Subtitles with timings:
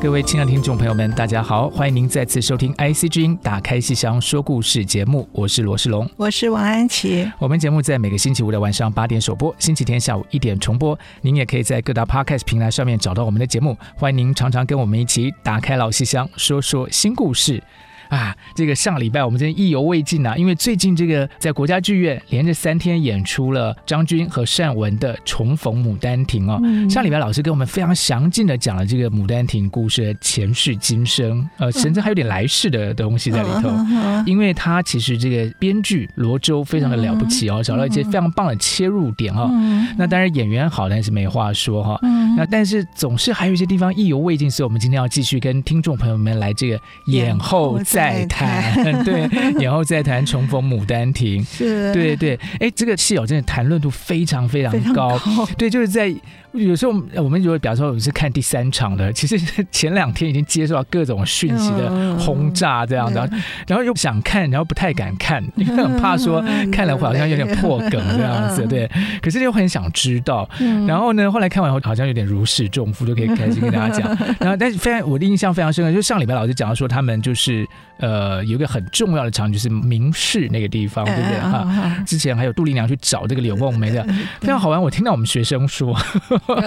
[0.00, 7.30] 各位亲爱的听众朋友们，大家好，欢迎您再次收听 IC 之音打开戏箱说故事节目，我是罗世龙，我是王安琪。
[7.38, 10.98] 我们节目在每个星期五的晚上八点首播，星期天下午一点重播。
[11.20, 17.62] 您也可以在各大 Podcast 平台上面找到我们的节目，欢迎您常常跟我们一起打开老戏箱，说说新故事。
[18.10, 20.36] 啊，这个上礼拜我们真的意犹未尽啊！
[20.36, 26.60] 因为最近这个在国家剧院连着三天演出了张军和单文的《重逢牡丹亭》哦。
[26.62, 33.70] 嗯、上礼拜老师跟我们非常详尽的讲了这个牡丹亭故事的前世今生，呃，甚至还有点来世的东西在里头。
[33.70, 39.50] 嗯、因为他其实这个编剧罗周非常的了不起哦，找到一些非常棒的切入点哈、哦。
[39.52, 41.98] 嗯、那当然演员好，但是没话说哈。
[42.02, 47.99] 嗯、那但是总是还有一些地方意犹未尽，所以我们今天要继续跟听众朋友们来这个演后再。
[48.00, 49.04] 再谈。
[49.04, 49.28] 对，
[49.62, 55.46] 然后再谈重逢牡丹亭，是，对对，哎，这个戏哦，真的谈论度非常非常高，高。
[55.56, 56.14] 对，就是在。
[56.52, 59.38] 有时候我们如果比方说我们是看第三场的，其实
[59.70, 63.20] 前两天已经接受到各种讯息的轰炸这样的，
[63.68, 68.90] 然后又想看，然后不太敢看， 因为很怕说 看了会好像有点破梗这样子，对。
[69.22, 70.48] 可是又很想知道，
[70.88, 74.08] 然后呢，后来看完后好像有点如释重负，就可以开心跟大家讲。
[74.40, 77.64] 然后但是非常我的印象非常深刻，就上礼拜老师讲到说他们就是
[78.00, 82.02] 呃有一个很重要的场景就是明室那个地方，对不对哈？
[82.06, 84.02] 之前还有杜丽娘去找这个柳梦梅的，
[84.40, 84.80] 非常好玩。
[84.80, 85.96] 我听到我们学生说。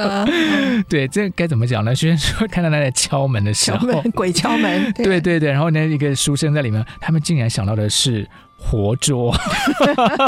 [0.87, 1.93] 对，这该怎么讲呢？
[1.93, 8.27] 学生说看到他在敲门的时候，敲门鬼敲门，对，对对对，然后呢，一个书生在里面，他们竟然想到的是。
[8.65, 9.33] 活捉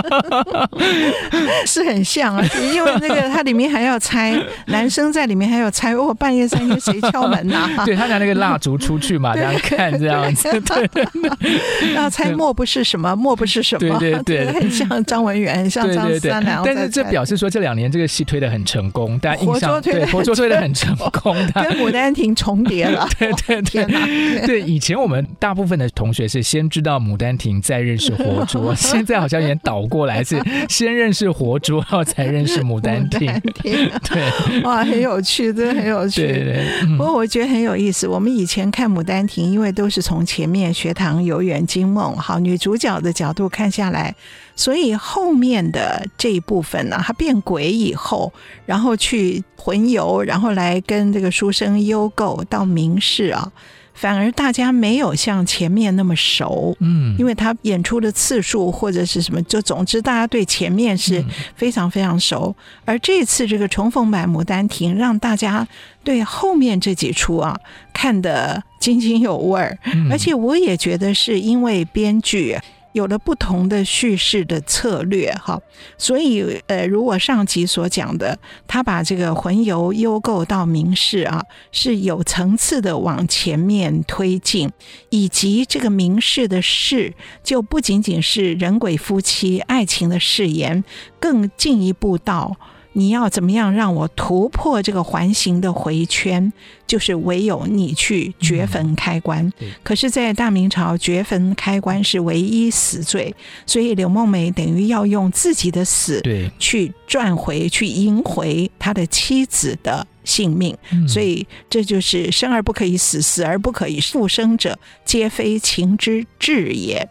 [1.65, 4.37] 是很像啊，因为那个他里面还要猜，
[4.67, 7.85] 男生在里面还要猜，哦，半夜三更谁敲门呐、啊？
[7.87, 16.61] 对他拿那个蜡烛出去嘛， 这样看这样子，对，然后猜莫不是什么，莫不是什么，对对对，很像张文远，很像张三良。
[16.63, 23.07] 但是这表示说这两年这个戏推的很成功，大家印象对活捉推的很成功，跟牡丹亭重叠了。
[23.17, 28.13] 对对对，对以前我们大部分的同学是先知道牡丹亭，再认识。
[28.25, 33.31] 活 捉，现在好像有点倒过来，是 先认识活捉，然后才认识牡丹亭。
[33.61, 36.21] 对，哇，很有趣，真的很有趣。
[36.27, 36.97] 对对。
[36.97, 38.07] 不过我觉得很有意思。
[38.07, 44.15] 我们以前看牡丹亭，因为都是从前面学堂游园惊梦，好，女主角的角度看下来，
[44.55, 48.31] 所以后面的这一部分呢，她变鬼以后，
[48.65, 53.51] 然后去魂游，然后来跟这个书生幽构到明室啊。
[53.95, 61.23] 反而大家没有像前面那么熟，嗯，因为他演出的次数或者是什么，就总之大家对前面是
[61.55, 65.67] 非常非常熟，嗯、而这次这个重逢版《牡丹亭》让大家
[66.03, 67.57] 对后面这几出啊
[67.93, 72.57] 看得津津有味儿，嗯、而且我也觉得是因为编剧。
[72.95, 75.61] 有了不同的叙事的策略，哈，
[75.97, 84.71] 所以呃，如我上集所讲的，他把这个魂游幽构到明室啊，是有层次的往前面推进，
[85.09, 87.13] 以及这个明室的世，
[87.43, 90.81] 就不仅仅是人鬼夫妻爱情的誓言，
[91.19, 92.55] 更进一步到。
[92.97, 96.51] 你要怎么样让我突破这个环形的回圈？
[96.87, 99.45] 就是唯有你去掘坟开棺。
[99.59, 103.35] 嗯、可是，在大明朝，掘坟开棺是唯一死罪，
[103.65, 106.21] 所以柳梦梅等于要用自己的死
[106.57, 110.77] 去赚回去赢回他的妻子的性命。
[110.91, 117.09] 嗯、所以，这就是生而不可以死，死而不可以复生者，皆非情之至也。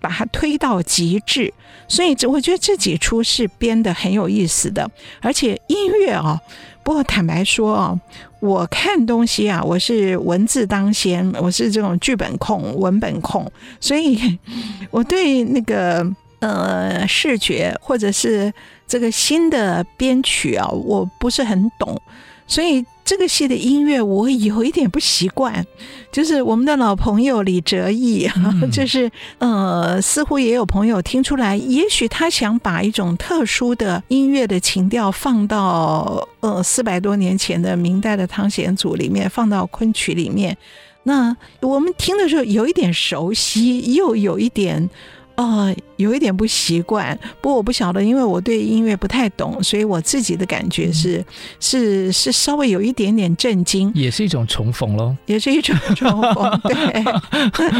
[0.00, 1.52] 把它推到极致，
[1.88, 4.88] 所以这我觉得这几出是编的很有意思的，
[5.20, 6.40] 而且音乐啊。
[6.82, 8.00] 不过坦白说啊，
[8.38, 13.50] 我看东西啊，我是文字当先，我是这种剧本控、文本控，
[13.80, 14.38] 所以
[14.92, 16.06] 我对那个
[16.38, 18.52] 呃视觉或者是
[18.86, 22.00] 这个新的编曲啊，我不是很懂，
[22.46, 25.64] 所以这个戏的音乐我有一点不习惯，
[26.10, 29.08] 就是我们的老朋友李哲毅，嗯、 就是
[29.38, 40.58] 呃，似乎也有朋友听出来，也许他想把一种特殊的音乐的情调放到呃四百多年前的明代的汤显祖里面，放到昆曲里面。
[41.04, 44.90] 那我们听的时候有一点熟悉，又有一点。
[45.36, 51.24] 啊、呃，有一点不习惯，不过我不晓得，因为我对音乐不太懂，所以我自己的感觉是，嗯、
[51.60, 57.04] 是是稍微有一点点震惊，也是一种重逢喽，也是一种重逢，对。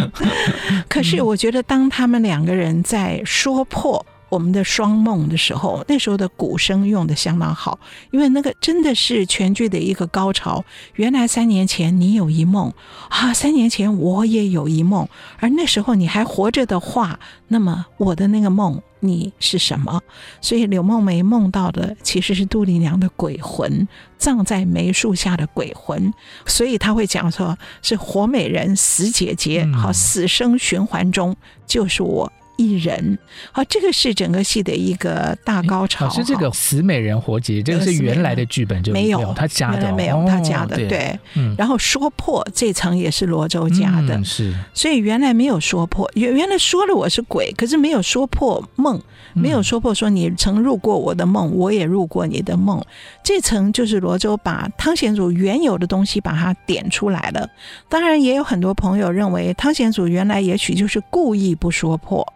[0.88, 4.05] 可是我觉得，当他们两个人在说破。
[4.37, 7.79] 我们的双梦的时候，那时候的鼓声用的相当好，
[8.11, 10.62] 因为那个真的是全剧的一个高潮。
[10.97, 12.71] 原来三年前你有一梦
[13.09, 17.19] 啊，三年前我也有一梦，而那时候你还活着的话，
[17.49, 20.03] 那么我的那个梦你是什么？
[20.43, 23.88] 所以柳梦梅梦到的其实是杜丽娘的鬼魂，
[24.19, 26.12] 葬在梅树下的鬼魂，
[26.44, 31.35] 所以他会讲说是活美人、死姐姐，好，死生循环中
[31.67, 32.31] 就是我。
[32.56, 33.19] 一人，
[33.53, 36.06] 好，这个是整个戏的一个大高潮。
[36.06, 41.19] 老师，这个死美人活结，这个是原来的剧本就没有他加的，没有他加的，对。
[41.56, 44.55] 然后说破这层也是罗周加的，是。
[44.75, 49.00] 所以原来没有说破，原原来说了我是鬼，可是没有说破梦，
[49.35, 52.82] 没有说破说你曾入过我的梦，我也入过你的梦。
[53.23, 57.49] 这层就是罗周把汤显祖原有的东西把它点出来了。
[57.88, 62.26] 当然，也有很多朋友认为汤显祖原来也许就是故意不说破。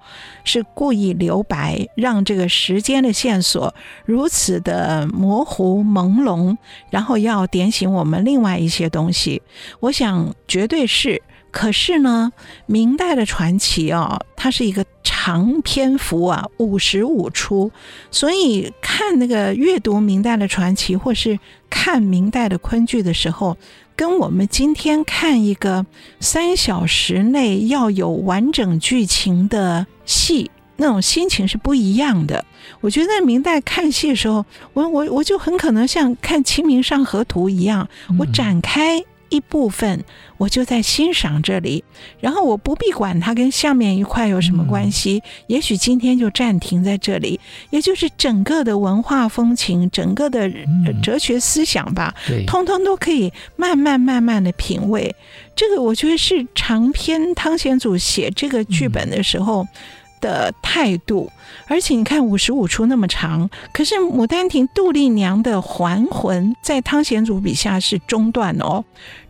[0.45, 3.75] 是故意留白，让这个时间的线索
[4.05, 6.57] 如此的模糊朦胧，
[6.91, 9.43] 然后要点醒我们另外一些东西。
[9.81, 11.23] 我想绝对是。
[11.53, 12.31] 可是呢，
[12.67, 17.73] 明代的传奇啊，它是一个长篇幅啊，五十五出，
[18.13, 21.37] 所以看那个阅读明代的传奇，或是
[21.69, 23.57] 看明代的昆剧的时候。
[24.01, 25.85] 跟我们今天看一个
[26.21, 32.43] 三小时内要有完整剧情的戏，那种心情是不一样的。
[32.81, 34.43] 我觉得在明代看戏的时候，
[34.73, 37.87] 我我我就很可能像看《清明上河图》一样，
[38.19, 39.05] 我展开。
[39.31, 40.05] 一部分
[40.37, 41.83] 我就在欣赏这里，
[42.21, 47.41] 然后我不必管它跟下面一块有什么关系，嗯、也许今天就暂停在这里，
[47.71, 50.51] 也就是整个的文化风情、整个的
[51.03, 55.15] 哲学思想吧，嗯、通通都可以慢慢慢慢的品味。
[55.57, 59.63] 这个我觉得是长篇汤显祖写这个剧本的时候。
[59.63, 59.69] 嗯
[60.21, 61.31] 的态度，
[61.67, 68.85] 而且你看五十五出那么长，可是《牡丹亭》杜丽娘的还魂在汤显祖笔下是中断哦，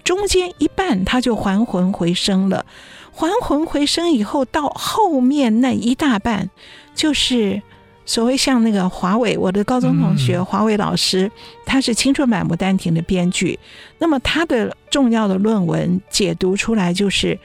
[0.05, 2.65] 中间一半他就还魂回生了，
[3.13, 6.51] 还魂回生以后到后面那一大半，
[6.95, 7.63] 就是
[8.05, 11.31] 所谓像那个华伟，我的高中同学华伟老师，
[11.65, 13.59] 他是青春版《牡丹亭》的编剧，
[13.99, 17.39] 那么他的重要的论文解读出来就是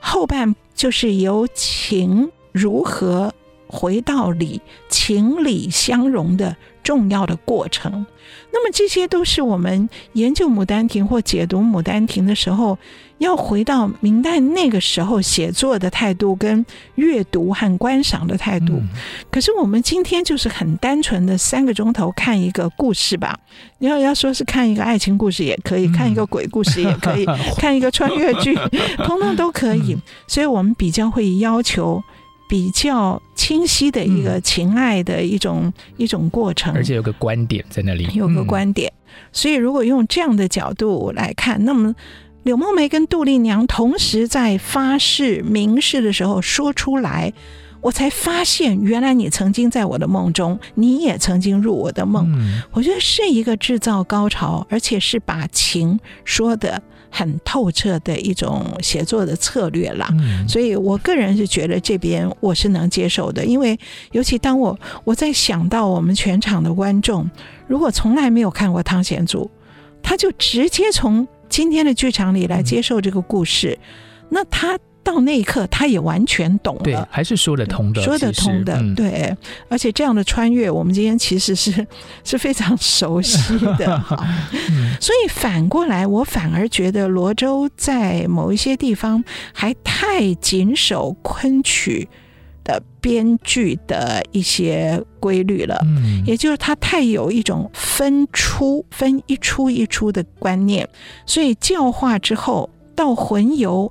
[0.00, 2.30] 后半就是由情。
[2.58, 3.32] 如何
[3.66, 8.06] 回到理，情理相融的重要的过程？
[8.52, 12.78] 那么这些都是我们研究《牡丹亭》或解读《牡丹亭》的时候，
[13.18, 16.64] 要回到明代那个时候写作的态度跟
[16.96, 18.74] 阅读和观赏的态度。
[18.74, 18.88] 嗯、
[19.30, 23.38] 可是我们今天就是很单纯的三个钟头看一个故事吧。
[23.78, 27.26] 你要要说是看一个爱情故事也可以，嗯、看一个鬼故事也可以，
[27.56, 28.54] 看一个穿越剧，
[29.04, 29.96] 通通都可以。
[30.26, 32.02] 所以我们比较会要求。
[32.48, 38.90] 比较清晰的一个情爱的一种、嗯、一种过程，而且有个观点在那里，有个观点。
[38.90, 41.94] 嗯、所以如果用这样的角度来看，那么
[42.44, 47.32] 柳梦梅跟杜丽娘同时在发誓明示的时候说出来，
[47.82, 52.26] 我才发现原来你曾经在我的梦中，你也曾经入我的梦。
[52.32, 56.82] 嗯、我觉得是一个制造高潮，而且是把情说的。
[57.10, 63.78] 很透彻的一种写作的策略啦，嗯、所以我个人是觉得这边我是能接受的，因为
[64.12, 67.28] 尤其当我我在想到我们全场的观众，
[67.66, 69.50] 如果从来没有看过汤显祖，
[70.02, 74.78] 他就直接从今天的剧场里来接受这个故事，嗯、那他。
[75.08, 79.34] 到那一刻，他也完全懂了，对，还是说得通的，说得通的，嗯、对。
[79.70, 81.86] 而且这样的穿越，我们今天其实是
[82.24, 84.22] 是非常熟悉的， 哈。
[85.00, 89.24] 所以反过来，我反而觉得罗州在某一些地方
[89.54, 92.06] 还太谨守昆曲
[92.62, 100.86] 的编剧的一些规律了，嗯，也就是他太有一种分出分一出一出的观念，
[101.24, 103.90] 所以教化之后到魂游。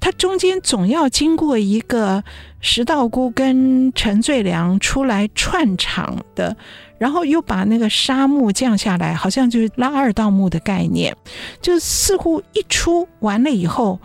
[0.00, 2.24] 他中间总要经过一个
[2.60, 6.56] 石道姑跟陈最良出来串场的
[6.98, 11.14] 然后又把那个沙幕降下来，好像就是拉二道幕的概念，
[11.60, 14.00] 就似乎一出完了以后，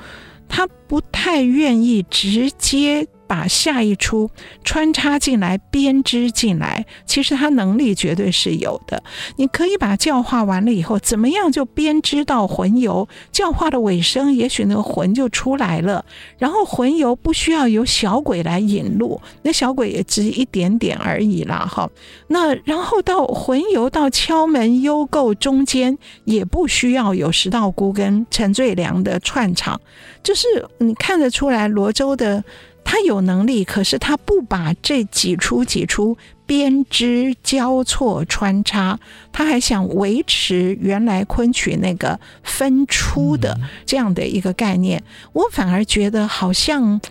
[0.47, 3.07] 他不太愿意直接。
[3.27, 4.29] 把下一出
[4.63, 9.01] 穿插进来，编织进来，其实他能力绝对是有的。
[9.38, 13.08] 你可以把教化完了以后，怎么样就编织到魂游？
[13.32, 16.03] 教化的尾声，也许那个魂就出来了。
[16.38, 21.67] 然后魂游不需要由小鬼来引路，那小鬼也只一点点而已啦。
[21.70, 21.89] 哈，
[22.27, 29.79] 那然后到魂游到敲门幽构中间，也不需要有石道姑跟陈最良的串场，
[30.24, 32.44] 就是你看得出来罗州的。
[32.86, 38.98] 他有能力，可是他不把这几出几出编织交错穿插，
[39.34, 47.01] 他还想维持原来昆曲那个分出的这样的一个概念，我反而觉得好像。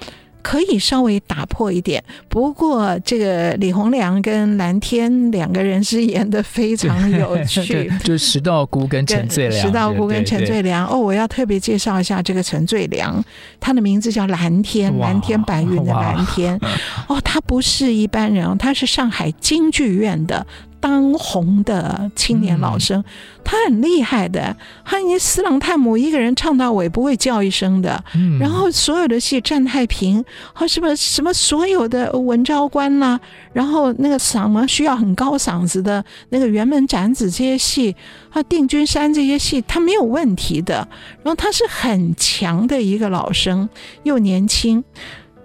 [0.45, 9.67] 可以稍微打破一点，不过这个李洪良跟蓝天两个人是演的非常有趣， 就是石道姑跟陈最良。
[9.67, 13.25] 石道姑跟陈最良哦，我要特别介绍一下这个陈最良，
[13.59, 16.61] 他的名字叫蓝天，蓝天白云的蓝天。
[17.09, 20.47] 哦，他不是一般人，他是上海京剧院的。
[20.85, 23.05] 当红的青年老生，嗯、
[23.43, 24.55] 他很厉害的。
[24.85, 28.05] 他你四郎探母一个人唱到尾不会叫一声的。
[28.15, 30.23] 嗯、然后所有的戏，战太平，
[30.53, 33.21] 和什么什么所有的文昭关啦、啊，
[33.55, 37.97] 然后那个嗓门需要很高嗓子的那个辕门斩子这些戏，
[38.29, 40.87] 啊定军山这些戏，他没有问题的。
[41.23, 43.67] 然后他是很强的一个老生，
[44.03, 44.85] 又年轻。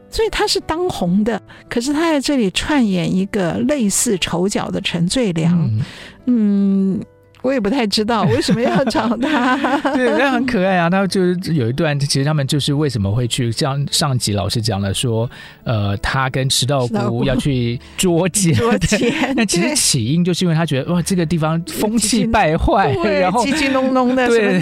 [0.10, 5.82] 所以他是当红的，可是他在这里串演一个类似丑角的陈最良，嗯。
[6.26, 7.02] 嗯
[7.42, 9.56] 我也不太知道为什么要找他，
[9.96, 10.90] 对，他很可爱啊。
[10.90, 15.30] 他就是有一段，其实他们就是为什么会去，像上集老师讲了说，
[15.64, 19.34] 呃，他跟石道姑要去捉 奸，捉奸。
[19.36, 22.92] 那其实起因就是因为他觉得哇，这个地方风气败坏，
[23.22, 24.60] 然后叽叽隆隆的，对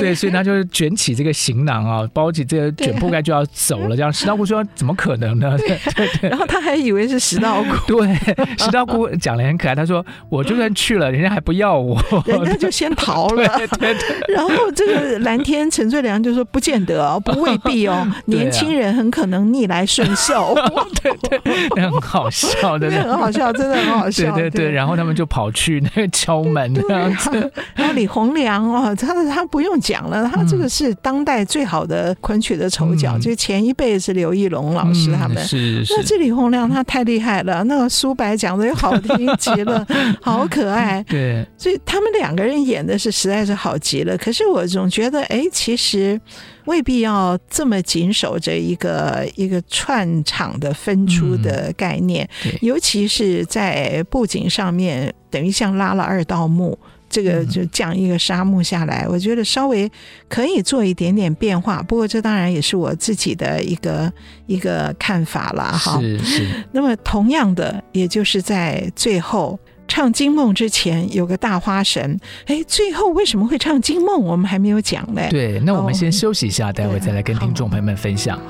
[0.00, 3.96] 对，所以他就卷起这个行囊啊，包起这个卷铺盖就要走了。
[3.96, 5.56] 这样石道姑说怎么可能呢？
[5.58, 5.78] 对
[6.20, 6.30] 对。
[6.30, 8.14] 然后他还以为是石道姑，对，
[8.58, 9.74] 石道姑讲的很可爱。
[9.74, 11.99] 他说我就算去了，人家还不要我。
[12.26, 20.54] 人家就先逃了，对对对， 然后这个蓝天陈最良就说：“不见得哦，不未必哦， 年轻人很可能逆来顺受。”
[21.02, 24.32] 对对，很好笑的，很好笑，真的很好笑。
[24.34, 27.30] 对对对，然后他们就跑去那个敲门这样子。
[27.74, 35.42] 然后李洪良哦，他他不用讲了，他这个是当代最好的昆曲的丑角，就前一辈是刘义龙老师他们。
[35.44, 35.94] 是是。
[35.96, 39.86] 那这李洪良他太厉害了，那个苏白讲的又好听极了，
[40.20, 41.02] 好可爱。
[41.08, 42.00] 对，所以他。
[42.00, 46.18] 们两个人演的是实在是好极了，可是我总觉得，哎，其实
[46.64, 56.78] 未必要这么紧守着一个一个串场的分出的概念，嗯、尤其是在布景上面，等于像拉了二道幕，
[57.10, 59.90] 这个就降一个纱幕下来，嗯、我觉得稍微
[60.26, 61.82] 可以做一点点变化。
[61.82, 64.10] 不过这当然也是我自己的一个
[64.46, 66.00] 一个看法了，哈。
[66.00, 66.46] 是是。
[66.72, 69.58] 那么同样的，也就是在最后。
[69.90, 72.16] 唱惊梦之前有个大花神，
[72.46, 74.22] 哎，最后为什么会唱惊梦？
[74.22, 75.26] 我们还没有讲嘞。
[75.30, 78.40] 对，那我们先休息一下，哦、待会再来跟听众朋友们分享。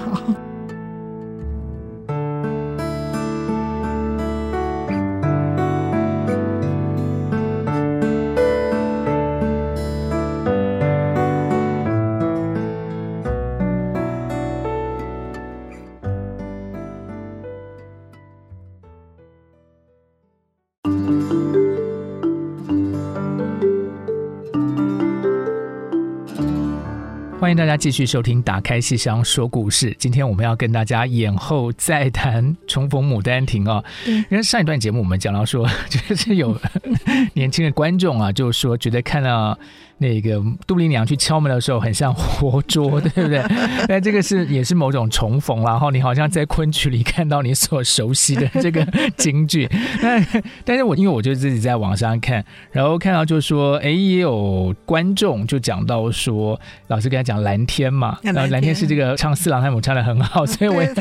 [27.50, 29.90] 欢迎大家继续收听《打开戏箱说故事》。
[29.98, 33.82] 今天我们要跟大家演后再谈重逢《牡丹亭》啊。
[34.06, 36.56] 因为上一段节目我们讲到说， 就是有
[37.34, 39.58] 年轻的观众啊，就是说觉得看到。
[40.00, 43.44] 那个杜丽娘去敲门的时候，很像活捉， 对不对？
[43.86, 48.82] 但这个是也是某种重逢，然后你好像在昆曲里看到你所熟悉的这个
[49.18, 49.68] 京剧。
[50.00, 50.18] 那
[50.64, 52.42] 但是我因为我就自己在网上看，
[52.72, 60.94] 然后看到就说，哎，也有观众就讲到说，老师跟他讲蓝天嘛，然后蓝天是这个唱四郎探母唱的很好，所以我 也，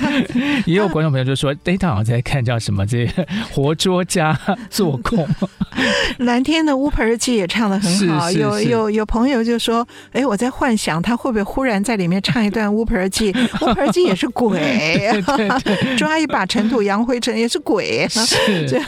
[0.65, 4.38] 也有观众朋友就说，哎，他好像在看叫什么这个活捉加
[4.70, 5.25] 做空。
[6.18, 8.88] 蓝天的乌盆记也唱的很好，有有。
[8.89, 13.34] 有朋友就说：“哎，我在幻想他会不会忽然在里面唱一段乌盆记？
[13.62, 15.22] 乌盆记也是鬼，
[15.98, 18.08] 抓一把尘土扬灰尘也是鬼。
[18.10, 18.79] 是这，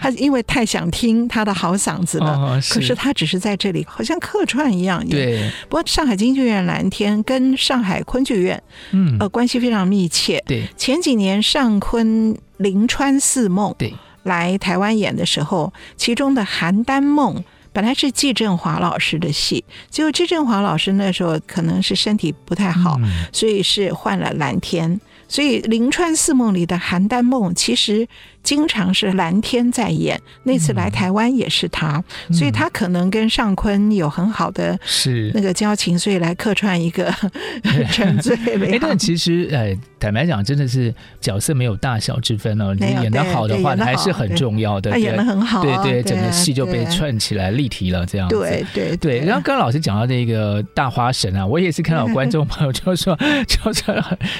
[0.00, 5.06] 他因为太想听他的好嗓子了，哦、是可是他只是在这里好像客串一样。
[5.08, 8.62] 对，不过上海京剧院蓝天跟上海昆剧院，
[8.92, 10.42] 嗯，呃，关系非常密切。
[10.46, 17.36] 对，前几年上昆临川四梦，对。”来台湾演的时候，其中的《邯郸梦》
[17.72, 25.00] 本来是季振华老师的戏，结果季振华老师那时候可能是身体不太好，嗯、所以是换了蓝天。
[25.28, 28.08] 所以《灵川四梦》里的邯郸梦其实。
[28.42, 37.12] 经常是蓝天在演，那次来台湾也是他，嗯、所以他可能跟尚坤有很好的是那个交情，所以来客串一个
[37.92, 38.36] 沉醉。
[38.72, 42.74] 哎，但其实呃，坦白讲，真的是角色没有大小之分哦。
[42.74, 44.90] 你演得好的话，还是很重要的。
[44.90, 48.36] 他演得很好，对对，整个戏就被串起来立体了，这样子。
[48.36, 49.18] 对对对。
[49.20, 53.16] 然后刚刚老师讲到那个大花神啊，我也是看到观众朋友就说，
[53.46, 53.82] 就是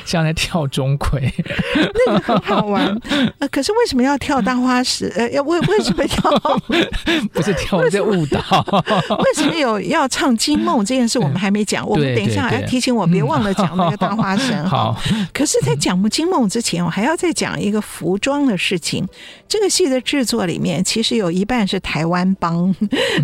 [0.05, 1.21] 像在跳钟馗，
[2.07, 2.99] 那个很好玩。
[3.51, 5.13] 可是为什么要跳大花石？
[5.19, 6.31] 呃，要为为什么跳？
[7.35, 8.39] 不是跳在误导？
[9.19, 11.19] 为什么有要唱《惊梦》这件事？
[11.19, 11.87] 我们 还没讲。
[11.89, 14.65] 我们等一下要提醒我，别忘了讲那个大花神。
[14.69, 14.97] 好。
[15.35, 19.05] 可是，在讲《惊梦》之前，我还要再讲一个服装的事情。
[19.49, 22.73] 这个戏的制作里面，其实有一半是台湾帮。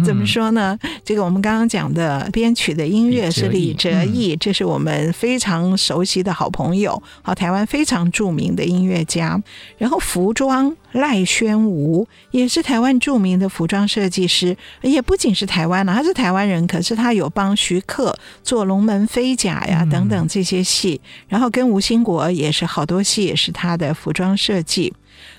[0.05, 0.77] 怎么说呢？
[1.05, 9.41] 这个我们刚刚讲的编曲的音乐是李哲毅，这是我们非常熟悉的好朋友，好，台湾非常著名的音乐家。
[9.79, 10.56] 然后服装。
[10.93, 24.93] 赖宣吴也是台湾著名的服装设计师，也不仅是台湾了，他是台湾人，可是他有帮徐克做《龙门飞甲》呀等等这些戏，然后跟吴兴国也是好多戏也是他的服装设计。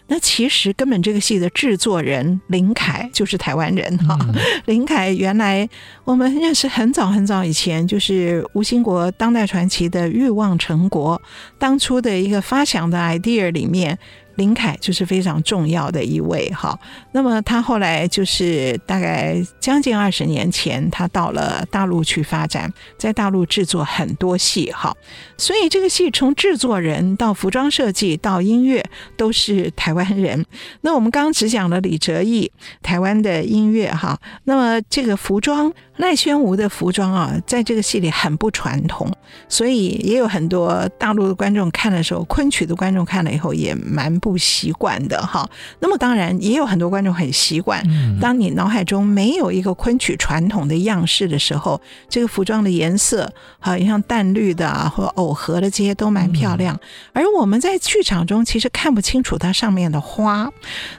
[0.08, 4.18] 那其实根本这个戏的制作人林凯就是台湾人哈，
[4.66, 5.68] 林凯原来
[6.04, 11.16] 我们认识很早很早以前，就是吴兴国当代传奇的《欲望成国》
[11.60, 13.98] 当初的一个发想的 idea 里面。
[14.38, 16.80] 林凯就是非常重要的一位哈，
[17.12, 24.96] 那么他后来就是大概将近二十年前，他到了大陆去发展，在大陆制作很多戏哈，
[25.38, 28.84] 所以这个戏从制作人到服装设计到音乐
[29.16, 30.46] 都是台湾人。
[30.82, 32.52] 那我们刚刚只讲了李哲毅，
[32.82, 35.74] 台湾的音乐哈，那么这个服装。
[35.98, 39.12] 赖宣吴的服装啊，在这个戏里很不传统，
[39.50, 45.50] 所以也有很多大陆的观众看的时候，昆曲的观众看了以后也蛮不习惯的哈。
[45.80, 47.84] 那么当然也有很多观众很习惯。
[48.22, 56.80] 当你脑海中没有一个昆曲传统的样式的时候，这个服装的颜色好像淡绿的啊，或藕荷的这些都蛮漂亮。
[57.12, 60.52] 而我们在剧场中其实看不清楚它上面的花。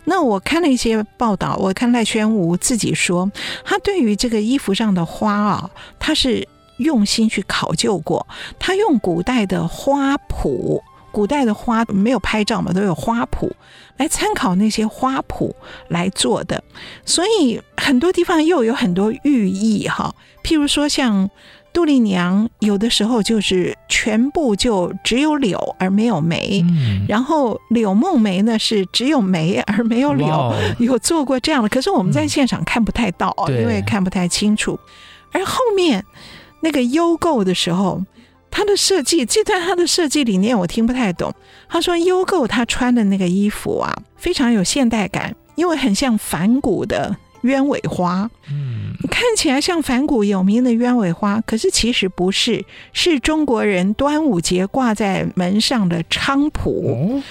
[0.07, 3.31] 那我看了一些报道，我看赖宣吴自己说，
[3.65, 4.88] 他对于这个衣服上。
[4.89, 6.49] 样的花啊，他是
[6.79, 8.27] 用心去考究过，
[8.59, 10.81] 他用古代的花圃，
[11.13, 13.51] 古代的花没有拍照嘛，都有花圃
[13.99, 15.53] 来参考那些花圃
[15.89, 16.65] 来做的，
[17.05, 20.15] 所以很多地方又有很多寓意哈。
[20.43, 21.29] 譬如说像
[21.79, 34.77] 杜丽娘，有的时候就是全部就只有柳而没有梅，嗯、然后柳梦梅呢是只有梅而没有柳，有做过这样的，可是我们在现场看不太到，嗯、因为看不太清楚。
[35.31, 36.05] 而后面
[36.63, 38.03] 那个优购的时候，
[38.51, 41.33] 他的设计这段他的设计理念我听不太懂。
[41.69, 47.17] 他说优购他穿的那个衣服啊，非常有现代感，因为很像反古的。
[47.49, 57.17] 鸢尾花，嗯，看起来像反古有名的鸢尾花，可是其实不是，是中国人端午节挂在门上的菖蒲。
[57.17, 57.23] 哦。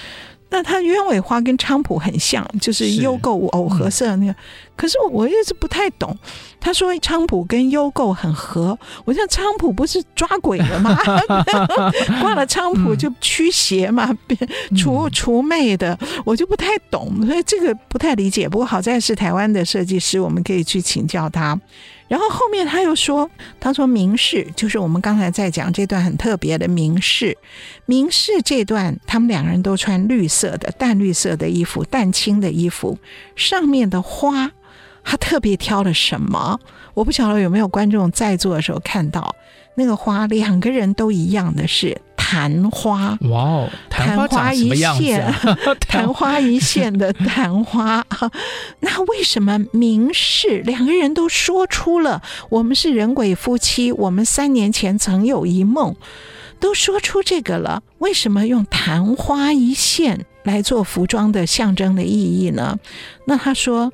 [0.50, 4.34] 那它鸢尾花跟菖蒲很像，就是幽构藕荷色那个。
[4.78, 6.16] 嗯、可是我一直不太懂。
[6.60, 10.96] 他说菖蒲跟优购很合，我想菖蒲不是抓鬼的吗？
[12.20, 14.16] 挂了菖蒲就驱邪嘛，
[14.76, 18.48] 除除魅的，我就不太懂，所以这个不太理解。
[18.48, 21.58] 不过好在是台湾的设计师，我们可以去请教他。
[22.08, 27.36] 然后后面他又说：“他说明示就是我们刚才在讲这段很特别的明示，
[27.84, 32.98] 明示这段他们两个人都穿绿色的淡绿色的衣服，淡青的衣服，
[33.36, 34.50] 上面的花
[35.02, 36.58] 他特别挑了什么？
[36.94, 39.34] 我不晓得有没有观众在座的时候看到
[39.74, 45.34] 那个花，两个人都一样的是。”昙花，哇哦，昙花一现，
[45.88, 48.04] 昙花一现的昙花。
[48.80, 55.96] 那为什么明示两个人都说出了我们是人鬼夫妻，我们三年前曾有一梦，
[56.60, 57.82] 都说出这个了？
[57.96, 62.78] 为什么用昙花一现来做服装的象征的意义呢？
[63.24, 63.90] 那他说，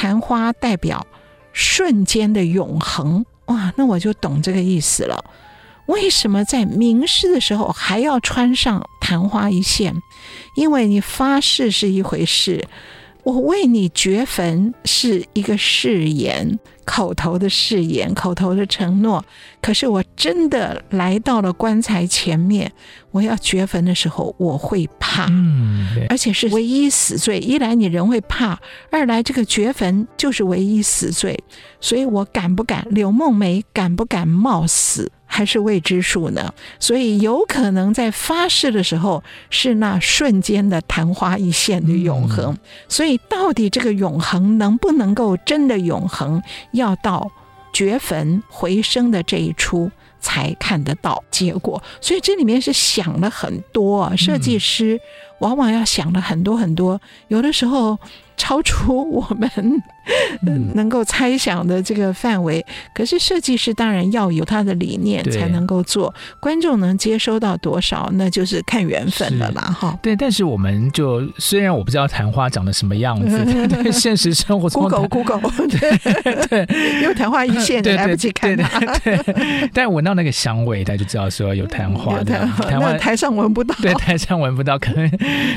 [0.00, 1.04] 昙花代表
[1.52, 3.26] 瞬间的永恒。
[3.46, 5.24] 哇，那我就懂这个意思了。
[5.86, 10.00] 为什么在明示的时候还要穿上昙花一现？
[10.54, 12.64] 因为你发誓是一回事，
[13.24, 19.22] 我为你掘坟是一个誓言，口头的誓言，口头的承诺。
[19.60, 22.72] 可是我真的来到了棺材前面，
[23.10, 27.38] 我要掘坟的时候，我会怕，嗯，而且是唯一死罪。
[27.38, 28.58] 一来你人会怕，
[28.90, 31.38] 二来这个掘坟就是唯一死罪，
[31.80, 32.86] 所以我敢不敢？
[32.90, 35.10] 柳梦梅敢不敢冒死？
[35.38, 47.30] 还是未知数呢，所以有可能在发誓的时候是那瞬间的昙花一现的永恒，所以到底这个永恒能不能够真的永恒，要到
[47.72, 51.80] 掘坟回生的这一出才看得到结果。
[52.00, 55.00] 所以这里面是想了很多啊，设计师
[55.38, 57.96] 往往要想了很多很多，有的时候。
[58.38, 59.50] 超出我们
[60.74, 69.60] 能够猜想的这个范围，可是设计师当然要有他的理念才能够做，观众能接收到多少，那就是看缘分了啦。
[69.62, 69.98] 哈。
[70.00, 75.98] 对，但是我们就虽然我不知道昙花长得什么样子， 对现实生活中，Google Google，对
[76.48, 78.78] 对，因为昙花一现，来不及看它。
[79.00, 82.48] 对，但闻到那个香味，他就知道说有昙花的。
[82.68, 85.10] 昙花台上闻不到，对，台上闻不到，可能，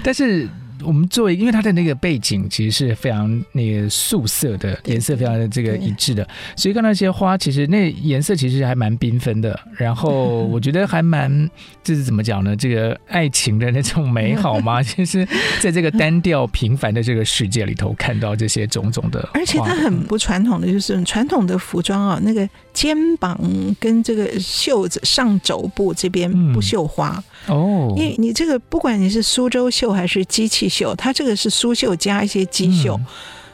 [0.04, 0.50] 但是。
[0.84, 9.60] 我们作为，因为它的那个背景其实是非常那个素色的颜色，非常的这个一致的，所以看到那些花，其实那颜色其实还蛮缤纷的。
[9.78, 11.50] 然后 我觉得还蛮，
[11.84, 12.56] 就是怎么讲呢？
[12.56, 15.28] 这个爱情的那种美好嘛， 其实
[15.60, 19.28] 在这个单调平凡的这个世界里头，看到这些种种的。
[19.34, 23.40] 而且它很不传统的，就是传统的服装啊，那个肩膀
[23.80, 27.22] 跟这个袖子上肘部这边不绣花。
[27.48, 33.06] 哦，因为你这个不管你是苏州绣还是机器绣，它这个是苏绣加一些机绣，嗯、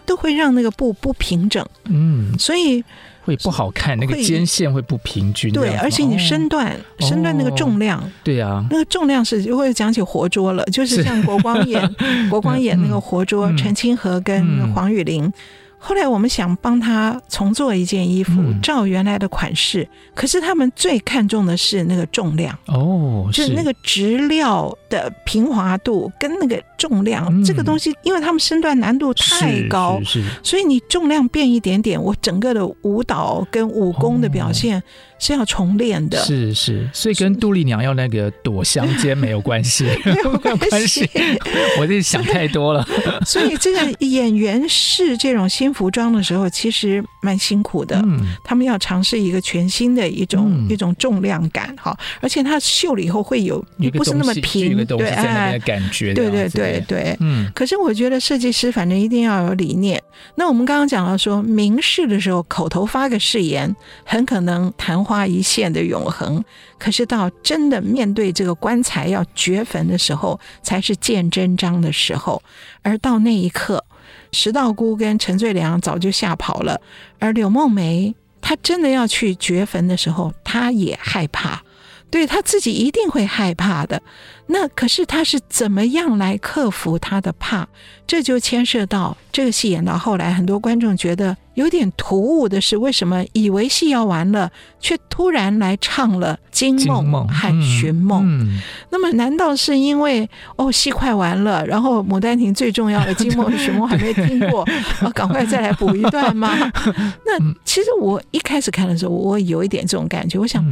[0.05, 2.83] 都会让那个布不平整，嗯，所以
[3.23, 5.51] 会不好看，那个肩线会不平均。
[5.51, 11.95] 对，而且你身段、哦、身段那个重量，哦、对啊，那个重量是如果讲起活捉了，就是像国光演
[12.29, 15.31] 国光演那个活捉，陈清河跟黄雨玲。
[15.79, 22.57] 后来我们想帮他重做一件衣服，嗯、照原来的款式，可是他们最看重的是那个重量。
[22.65, 23.53] 哦，是就是。
[23.53, 29.99] 那个质料的平滑度跟那个重量，嗯、这个东西，因为他们身段难度太高，
[30.43, 34.81] 所以你重量变一点点，我整个的舞蹈跟武功的表现。
[35.17, 41.09] 哦是要重练的，是是，所以跟杜丽娘要那个躲香间没有关系， 没有关系。
[41.81, 42.87] 我这想太多了。
[43.25, 47.99] 所以这个演员试这种新服装的时候，其实蛮辛苦的。
[48.05, 53.59] 嗯，他们要尝试一个全新的一种、嗯、一种重量感哈，而且他绣了以后会有，
[53.95, 57.51] 不是那么平，对，哎，感觉，对对对对，嗯。
[57.55, 59.99] 可是我觉得设计师反正一定要有理念。
[60.35, 63.75] 那我们刚刚讲到说，明示的时候口头发个誓言，
[64.05, 65.06] 很可能谈。
[65.07, 66.43] 花一现的永恒，
[66.77, 72.43] 可是到真的面对这个棺材要掘坟的时候，才是见真章的时候。
[72.81, 73.85] 而到那一刻，
[74.33, 76.81] 石道姑跟陈最良早就吓跑了，
[77.19, 81.61] 而柳梦梅她真的要去掘坟的时候，她也害怕，
[82.09, 84.01] 对她自己一定会害怕的。
[84.47, 87.65] 那可是她是怎么样来克服她的怕？
[88.05, 91.37] 这就牵涉到这个戏演到后来，很多观众觉得。
[91.57, 98.21] 有点突兀的是，为什么以为戏要完了，却突然来唱了《惊梦》和《寻梦》？
[98.29, 98.59] 嗯，
[98.91, 104.63] 那么难道是因为哦戏快完了，然后《牡丹亭》最重要的《惊梦》和《寻梦》还没听过，
[105.01, 106.55] 我 赶快再来补一段吗？
[107.25, 110.63] 那其实我一开始看的时候，我有一点这种感觉，我想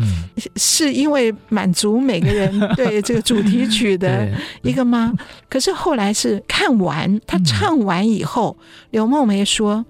[0.56, 5.12] 是因为满足每个人对这个主题曲的 一个吗？
[5.50, 8.56] 可是后来是看完他唱完以后，
[8.92, 9.84] 刘梦梅说。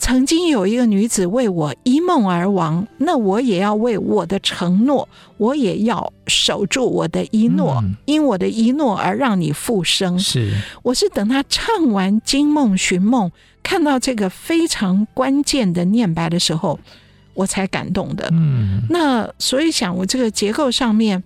[0.00, 10.18] 曾经有一个女子为我一梦而亡，那我也要为我的承诺，我也要守住我的一诺，嗯、因我的一诺而让你复生。
[10.18, 13.28] 是，我是等他唱完《惊梦寻梦》，
[13.62, 16.80] 看到这个非常关键的念白的时候，
[17.34, 18.26] 我才感动的。
[18.32, 21.22] 嗯，那所以想我这个结构上面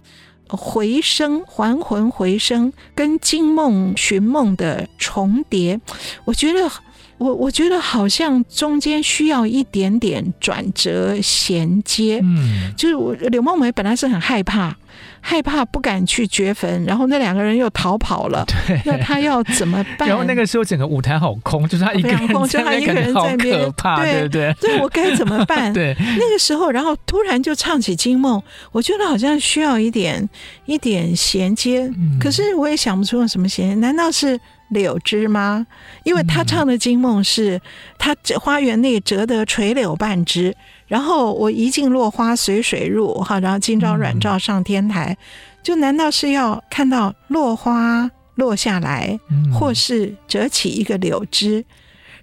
[0.48, 5.80] 回声、还魂回声跟《惊梦寻梦》的重叠，
[6.24, 6.68] 我觉得。
[7.18, 14.74] 我我觉得好像中间需要一点点转折衔接，嗯，就是我柳梦梅本来是很害怕，
[15.20, 20.08] 害怕不敢去掘坟，然后那两个人又逃跑了， 对，那他要怎么办？
[20.08, 24.54] 然后那个时候整个舞台好空，就是他 一个人在那边，就他一个人在那边，可怕，对不对？
[24.60, 25.72] 对，我该怎么办？
[25.74, 28.38] 对，那个时候，然后突然就唱起《惊梦》，
[28.72, 30.28] 我觉得好像需要一点
[30.66, 34.38] 一点衔接，嗯，可是我也想不出有什么衔接，难道是？
[34.74, 35.66] 柳枝吗？
[36.02, 37.58] 因为他唱的《惊梦》是
[37.96, 40.54] 他花园内折得垂柳半枝，
[40.86, 45.16] 然后我一径落花随水入，哈，然后今朝软照上天台，
[45.62, 51.64] 就难道是要看到落花落下来，嗯、或是折起一个柳枝，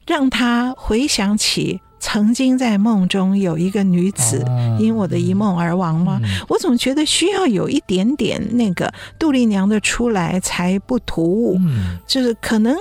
[0.05, 1.81] 让他回想起。
[2.01, 4.43] 曾经在梦中有一个女子
[4.79, 6.19] 因我的一梦而亡吗？
[6.49, 11.57] 我总觉得需要有一点点那个杜丽娘的出来才不突兀。
[11.59, 12.75] 嗯、就是可能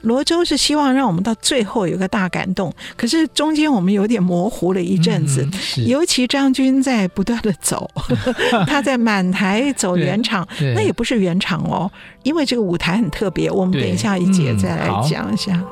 [0.00, 5.46] 罗周是希望让我们到最后有个大感动，可是中间我们有点模糊了一阵子。
[5.76, 7.88] 嗯、尤其张军在不断的走，
[8.66, 11.90] 他在满台走圆场，那也不是圆场哦，
[12.22, 13.50] 因为这个舞台很特别。
[13.50, 15.62] 我们等一下一节再来讲一下。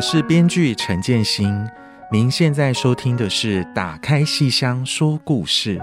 [0.00, 1.68] 我是编剧陈建新，
[2.10, 5.78] 您现在收听的是《打开戏箱说故事》。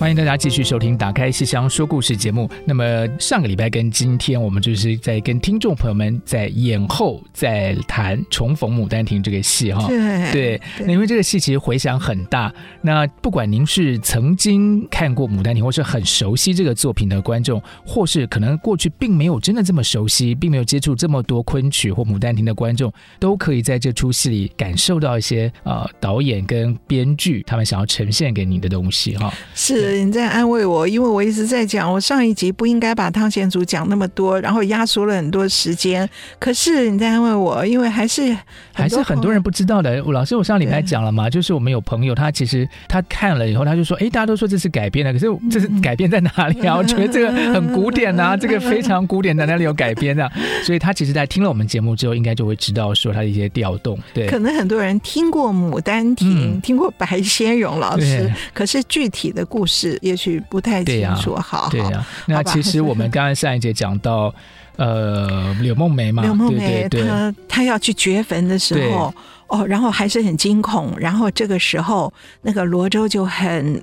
[0.00, 2.50] 欢迎大家继续收听《打开戏箱说故事》节目。
[2.64, 9.86] 那么上个礼拜跟今天，我们就是在跟听众朋友们在演后在谈《重逢牡丹亭》这个戏哈。
[9.88, 12.50] 对对，那因为这个戏其实回响很大。
[12.80, 29.30] 那不管您是曾经看过《牡丹亭》，或是很熟悉这个作品的观众，或是可能过去并没有真的这么熟悉，并没有接触这么多昆曲或《牡丹亭》的观众，都可以在这出戏里感受到一些呃导演跟编剧他们想要呈现给你的东西哈。
[29.54, 29.89] 是。
[29.92, 36.08] 你在安慰我，因为我一直在讲，我上一集不应该把汤显祖讲那么多，然后压缩了很多时间。
[36.38, 38.36] 可是你在安慰我，因为还是
[38.72, 40.00] 还是很多人不知道的。
[40.02, 46.76] 老师，我上礼拜讲了嘛，就是我们有朋友，他其实他看了以后，他就说：“哎，大家都说这是改编的，可是这是改编在哪里啊？
[46.78, 50.30] 我觉得这个很古典啊， 这个非常古典的，哪里有改编啊？”
[50.64, 53.98] 所以他其实，在听了我们节目之后，应该就会知道说他的一些调动。
[54.12, 59.79] 对，可能很多人听过《牡丹亭》，嗯、听过白先勇老师，可是具体的故事。
[59.80, 61.34] 是，也许不太清楚。
[61.36, 62.06] 好，对呀。
[62.26, 64.34] 那其实我们刚才上一节讲到，
[64.76, 69.12] 呃，柳梦梅嘛，柳梦梅，她她要去掘坟的时候，
[69.46, 70.94] 哦，然后还是很惊恐。
[70.98, 72.12] 然后这个时候，
[72.42, 73.80] 那个罗州就很。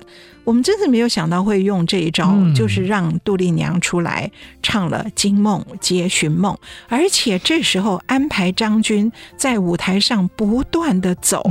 [0.48, 4.30] 我们真的没有想到会用这一招，嗯、就是让杜丽娘出来
[4.62, 6.54] 唱了《惊梦接寻梦》，
[6.88, 11.42] 而且这时候安排张军在舞台上不断的走，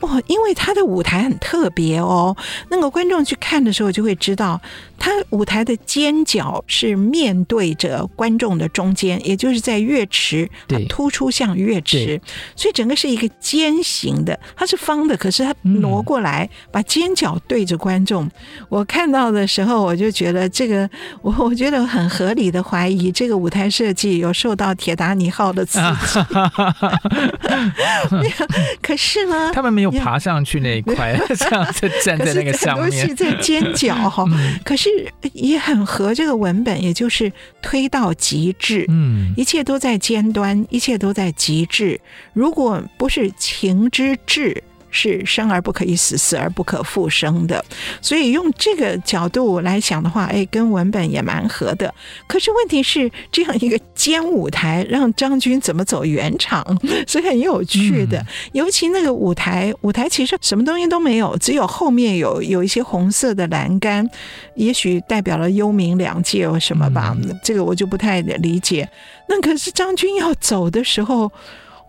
[0.00, 0.20] 哇！
[0.26, 2.36] 因为他的舞台很特别哦，
[2.68, 4.60] 那个观众去看的时候就会知道，
[4.98, 12.20] 他舞台的尖角是面对着观众的中间，也就是在乐池，它突出向乐池，
[12.54, 18.25] 所以整个是一个尖形的，它是方的，可是它挪过来，嗯、把尖角对着观众。
[18.68, 20.88] 我看到的时候，我就觉得这个，
[21.22, 26.20] 我我觉得很合理的怀疑，这个舞台设计有受到铁达尼号的刺激。
[28.82, 33.06] 可是呢， 他们没有爬上去那一块，这样子站在那个上面。
[33.06, 34.24] 很多在尖角哈，
[34.64, 34.88] 可是
[35.32, 38.84] 也很合这个文本，也就是推到极致。
[38.88, 42.00] 嗯，一切都在尖端，一切都在极致。
[42.32, 44.62] 如果不是情之至。
[44.96, 47.62] 是生而不可以死，死而不可复生的，
[48.00, 51.92] 所以用这个角度来想的话，哎，跟文本也蛮合的。
[52.26, 56.64] 可是问题是，这样一个尖舞台，让张军怎么走圆场？
[57.06, 58.18] 所以很有趣的。
[58.18, 64.08] 嗯、尤其那个舞台，舞台其实什么东西都没有，只有后面有有一些红色的栏杆，
[64.54, 67.14] 也许代表了幽冥两界或什么吧。
[67.20, 68.88] 嗯、这个我就不太理解。
[69.28, 71.30] 那可是张军要走的时候。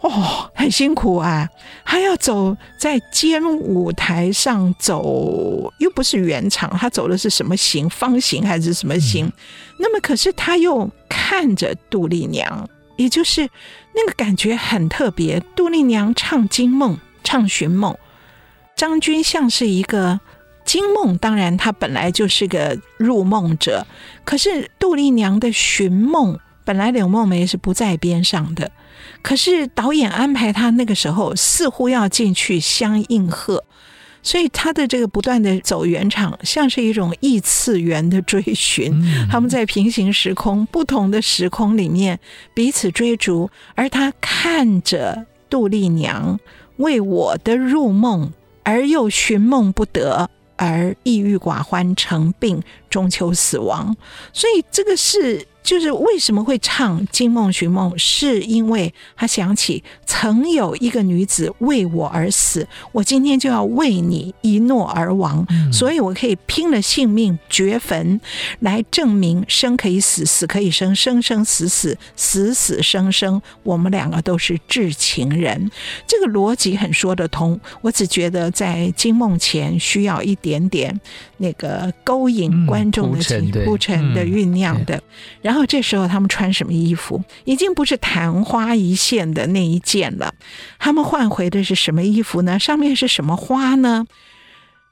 [0.01, 1.49] 哦，很辛苦啊！
[1.83, 7.89] 他要走在尖舞台上走，又不是圆场，他走的是什么形？
[7.89, 9.25] 方形还是什么形？
[9.25, 9.33] 嗯、
[9.79, 13.41] 那么，可是他又看着杜丽娘，也就是
[13.95, 15.39] 那个感觉很特别。
[15.55, 17.97] 杜丽娘唱惊梦，唱寻梦，
[18.75, 20.19] 张军像是一个
[20.63, 23.87] 惊梦，当然他本来就是个入梦者，
[24.23, 28.71] 可是杜丽娘的寻梦，本来柳梦梅是不在边上的。
[29.27, 33.61] 可是导演安排他那个时候似乎要进去相应和，
[34.23, 38.89] 所以他的这个不断的走圆场，像是一种异次元的追寻。
[38.93, 42.17] 嗯、他们在平行时空、不同的时空里面
[42.53, 46.39] 彼此追逐，而他看着杜丽娘
[46.77, 48.31] 为我的入梦
[48.63, 53.93] 而又寻梦不得，而抑郁寡欢成病，终究死亡。
[54.31, 55.45] 所以这个是。
[55.67, 68.21] 就是为什么会唱《惊梦寻梦》，是因为他想起曾有一个女子为我而死，我今天就要为你一诺而亡，嗯、所以我可以拼了性命掘坟，
[68.61, 75.69] 来证明生可以死，死可以生，生生死死，死死生生，我们两个都是至情人。
[76.07, 80.97] 这个逻辑很说得通，我只觉得在惊梦前需要一点点
[81.35, 85.03] 那个勾引观众的情铺陈的酝酿的，
[85.41, 85.56] 然后。
[85.57, 87.23] 然后这时候他们穿什么衣服？
[87.43, 90.35] 已经不是昙花一现的那一件了。
[90.77, 92.59] 他们换回的是什么衣服呢？
[92.59, 94.05] 上面是什么花呢？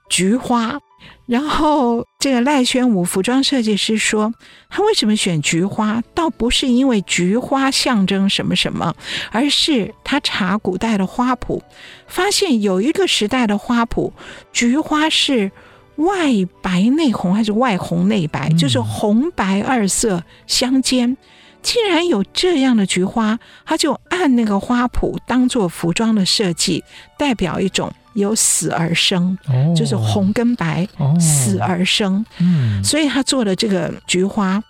[0.10, 0.80] 菊花。
[1.28, 4.34] 然后这个赖宣武服装设计师说，
[4.68, 6.02] 他为什么选菊花？
[6.16, 8.96] 倒不是因为菊花象征什么什么，
[9.30, 11.62] 而是他查古代的花谱，
[12.08, 14.12] 发现有一个时代的花谱，
[14.52, 15.52] 菊花是。
[15.98, 16.32] 外
[16.62, 18.50] 白内红还是外红内白？
[18.50, 21.16] 嗯、就是红白二色相间。
[21.62, 26.84] 竟然有这样的菊花，他就按那个花圃当做服装的设计，
[27.18, 32.24] 代表一种由死而生，哦、就是红跟白，哦、死而生。
[32.38, 34.64] 嗯，所以他做的这个菊花。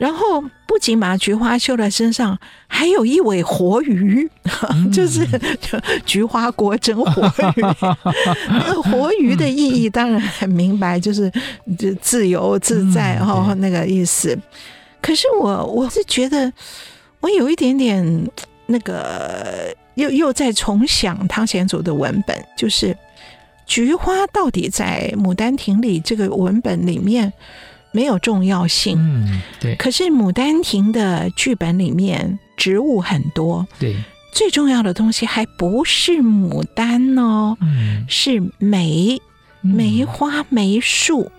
[0.00, 4.26] 然后不仅把菊花绣在身上，还有一尾活鱼，
[4.70, 5.26] 嗯、 就是
[6.06, 7.62] 菊花国珍活鱼。
[8.48, 11.30] 那个活鱼的意义当然很明白，就是
[11.78, 14.34] 就自由自在哈、嗯、那个意思。
[15.02, 16.50] 可是我我是觉得，
[17.20, 18.26] 我有一点点
[18.68, 22.96] 那个又又在重想汤显祖的文本，就是
[23.66, 27.30] 菊花到底在《牡丹亭》里这个文本里面。
[27.92, 29.74] 没有重要性，嗯，对。
[29.76, 33.96] 可是《牡丹亭》的剧本里面植物很多，对。
[34.32, 39.20] 最重要的东西还不是牡丹哦，嗯，是梅、
[39.60, 41.32] 梅花、梅树。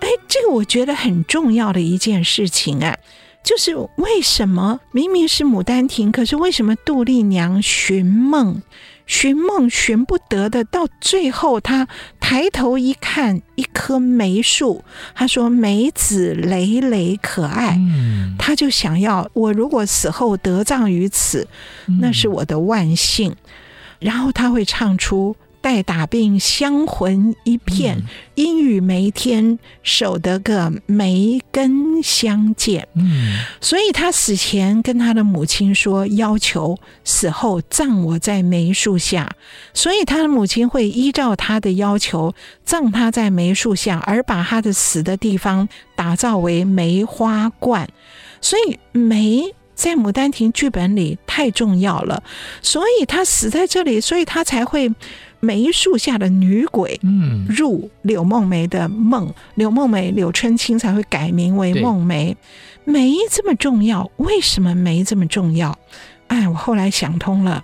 [0.00, 2.98] 哎，这个我觉得很重要的一件事情啊，
[3.42, 8.60] 就是为什么明明是《牡丹亭》，可是为什么杜丽娘寻梦？
[9.06, 11.86] 寻梦寻不得的，到最后他
[12.18, 21.46] 抬头一看，一棵梅树，他说梅子累累可爱，嗯、他就想要我如果死后得葬于此，
[22.00, 23.36] 那是我的万幸，嗯、
[24.00, 25.36] 然后他会唱出。
[25.64, 28.02] 待打病香魂一片，
[28.34, 32.86] 阴雨梅天守得个梅根相见。
[32.92, 39.34] 嗯，所以他死前跟他的母亲说，要求死后葬我在梅树下。
[39.72, 47.88] 所以他的母亲会依照他的要求葬他在梅树下，而把他的死的地方打造为梅花观。
[48.42, 52.22] 所以梅在《牡丹亭》剧本里太重要了，
[52.60, 54.92] 所以他死在这里，所以他才会。
[55.44, 62.36] 梅树下的女鬼，嗯，入柳梦梅的梦，嗯、柳梦梅柳春青才会改名为梦梅。
[62.84, 65.78] 梅这么重要，为什么梅这么重要？
[66.28, 67.62] 哎，我后来想通了。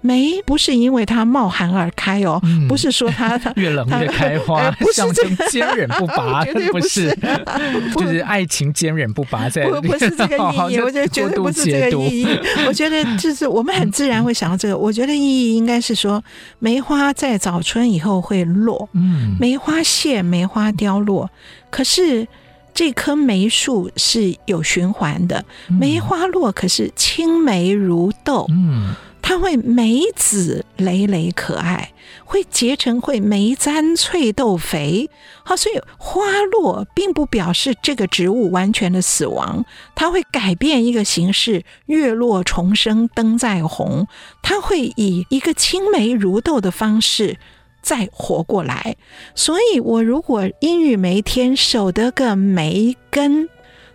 [0.00, 7.16] 梅不是因为它冒寒而开哦，不是说它 越冷越开花，象征坚忍不拔， 绝对不是，
[7.96, 12.28] 就是爱情坚忍不拔，在不不是这个意义，我觉得绝对不是这个意义。
[12.66, 16.22] 我觉得就是我们很自然会想到这个，我觉得意义应该是说，
[16.60, 21.28] 梅花在早春以后会落，嗯，梅花谢，梅花凋落，
[21.70, 22.26] 可是
[22.72, 28.94] 这棵梅树是有循环的，梅花落可是青梅如豆，嗯。
[29.28, 31.92] 它会梅子累累可爱，
[32.24, 35.10] 会结成会梅簪翠豆肥。
[35.44, 44.06] 好，所以花落并不表示这个植物完全的死亡，它会改变一个形式，月落重生，灯再红。
[44.40, 47.36] 它会以一个青梅如豆的方式
[47.82, 48.96] 再活过来。
[49.34, 53.50] 所以，我如果阴雨梅天守得个梅根，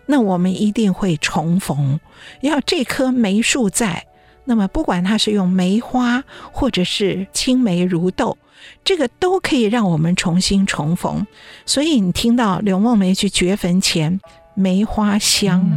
[0.06, 1.98] 那我们一定会重逢。
[2.42, 4.06] 要这棵梅树在。
[4.44, 8.36] 那么，不管它是用梅花，或者是青梅如豆，
[8.84, 11.26] 这个都可以让我们重新重逢。
[11.64, 14.20] 所以，你听到柳梦梅去掘坟前。
[14.54, 15.68] 梅花香，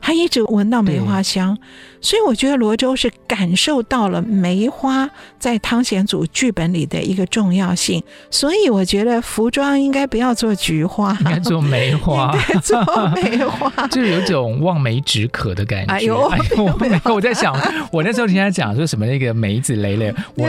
[0.00, 1.56] 他一直闻到梅花香，
[2.00, 12.78] 所以我觉得罗周是感受到了梅花在汤显祖剧本里的一个重要性，所以我觉得服装应该不要做菊花，应该做梅花， 做
[13.14, 15.94] 梅花， 就有种望梅止渴的感觉。
[15.94, 16.64] 哎呦，哎呦
[17.06, 17.58] 我我在想，
[17.90, 20.46] 我那时候听他讲说什么那个梅子累累，我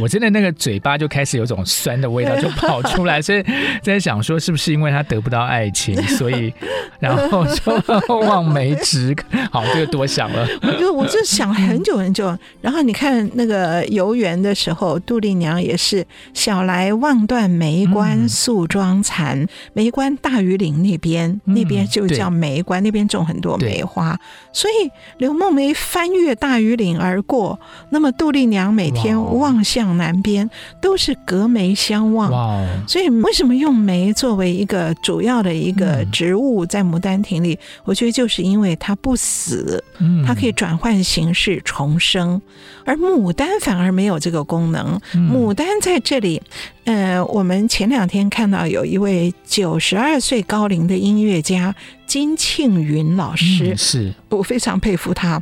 [0.00, 3.44] 我真的那个嘴巴就开始有种酸的味道就跑出来，所以
[3.82, 6.50] 在想说是不是因为他得不到爱情，所以
[6.98, 7.17] 然后。
[8.26, 10.46] 望梅止渴，好，这个多想了。
[10.62, 12.36] 我就我就想很久很久。
[12.60, 16.04] 然后你看那个游园的时候，杜丽娘也是
[16.34, 24.18] “小来望断梅关宿妆残”，嗯、梅关大庾岭那边，那边就叫梅关，嗯、那边种很多梅花。
[24.52, 27.58] 所以刘梦梅翻越大庾岭而过，
[27.90, 30.50] 那么杜丽娘每天望向南边，
[30.82, 32.30] 都是隔梅相望。
[32.32, 32.66] 哇！
[32.88, 37.58] 所以为什么用梅作为一个主要的一个植物在牡丹亭里？
[37.84, 39.82] 我觉得就是因为它不死，
[40.26, 42.40] 它可以转换形式重生，
[42.84, 45.00] 而牡丹反而没有这个功能。
[45.14, 46.42] 牡丹在这里，
[46.84, 51.74] 呃，我们前两天看到有一位九十二岁高龄的音乐家
[52.06, 55.40] 金庆云老师，是我非常佩服他。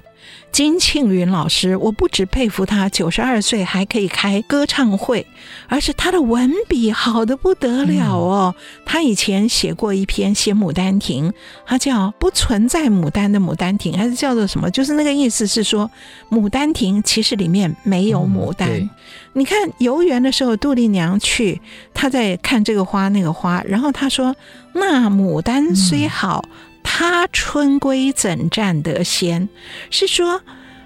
[0.56, 5.26] 金庆云老师，我不只佩服他九十二岁还可以开歌唱会，
[5.68, 8.54] 而是他的文笔好的不得了哦。
[8.86, 11.28] 他以前写过一篇写《牡丹亭》，
[11.66, 14.70] 他叫《不存在牡丹的牡丹亭》，还是叫做什么？
[14.70, 15.90] 就是那个意思是说，
[16.34, 18.70] 《牡丹亭》其实里面没有牡丹。
[18.70, 18.88] 嗯、
[19.34, 21.60] 你看游园的时候，杜丽娘去，
[21.92, 24.34] 她在看这个花那个花，然后她说
[24.72, 26.42] ：“那牡丹虽好。
[26.46, 26.50] 嗯”
[26.88, 29.48] 他春归怎占得先？
[29.90, 30.40] 是说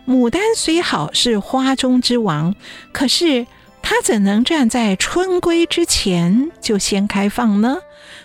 [0.07, 2.55] 牡丹虽好是花中之王，
[2.91, 3.47] 可是
[3.83, 7.77] 它怎能站在春归之前就先开放呢？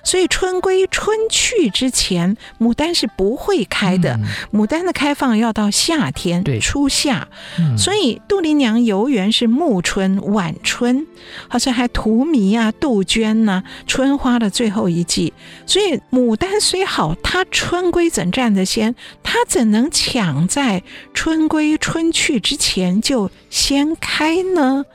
[0.05, 4.17] 所以春归春去之前，牡丹是不会开的。
[4.53, 7.27] 牡丹的开放要到夏天，对，初夏。
[7.77, 11.07] 所以杜丽娘游园是暮春、晚春，
[11.49, 15.33] 好像还荼蘼啊、杜鹃呐，春花的最后一季。
[15.65, 18.95] 所以牡丹虽好，它春归怎占得先？
[19.23, 20.83] 它怎能抢在
[21.15, 24.85] 春归春去之前就先开呢？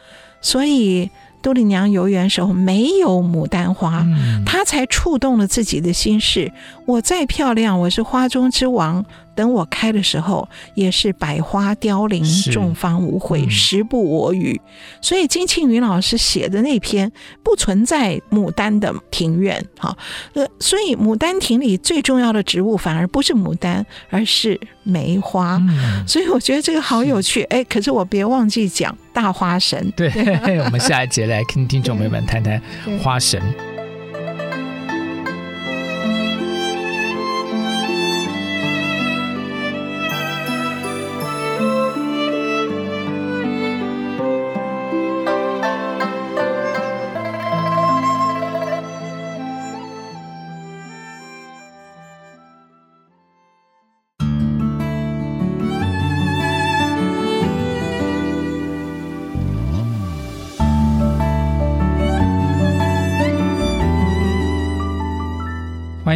[0.41, 1.11] 所以。
[1.43, 4.07] 杜丽娘游园时候没有牡丹花，
[4.45, 6.53] 她才触动了自己的心事。
[6.87, 9.05] 我再漂亮，我是花中之王。
[9.41, 12.23] 等我开的时候，也是百花凋零，
[12.53, 14.61] 众芳无悔，嗯、时不我与。
[15.01, 17.11] 所以金庆云老师写的那篇
[17.43, 19.97] 不存在牡丹的庭院，哈，
[20.35, 25.57] 呃，所以牡丹亭里最重要的植物反而不是牡丹，而是梅花。
[25.57, 29.91] 嗯、所以我觉得这个好有趣，哎，可是我别忘记讲大花神。
[29.97, 30.11] 对，
[30.63, 32.61] 我们下一节来跟听众朋友们谈谈
[33.03, 33.41] 花神。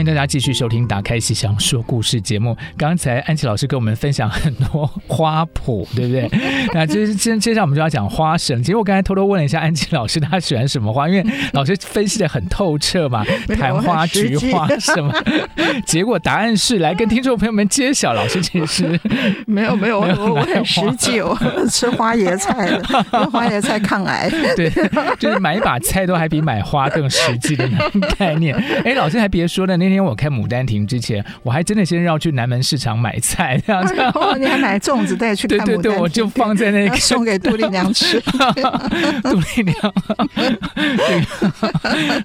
[0.05, 2.55] 迎大家继续收听《打开戏想说故事》节目。
[2.77, 6.29] 刚才安琪老师跟我们分享很多花圃，对不对？
[6.75, 8.63] 那接接接下来我们就要讲花神。
[8.63, 11.09] 其实我刚才偷偷问了一下安琪老师，他喜欢什么花？
[11.09, 13.25] 因为老师分析的很透彻嘛，
[13.59, 15.15] 昙花、菊花什么。
[15.87, 18.13] 结果答案是来跟听众朋友们揭晓。
[18.13, 18.99] 老师其实
[19.47, 21.37] 没有没有，我我很实际，我
[21.71, 22.79] 吃花椰菜
[23.31, 24.29] 花椰菜抗癌。
[24.57, 24.71] 对，
[25.19, 27.69] 就是买一把菜都还比买花更实际的
[28.19, 28.55] 概念。
[28.85, 29.77] 哎，老师还别说呢。
[29.77, 33.95] 那天我开牡丹亭之前，我还真的先绕去南门市场买菜，这样子。
[34.15, 35.67] 哦，你还买粽子带去看？
[35.67, 38.21] 对对对，我就放在那个 送给杜丽娘吃。
[39.23, 39.77] 杜丽娘，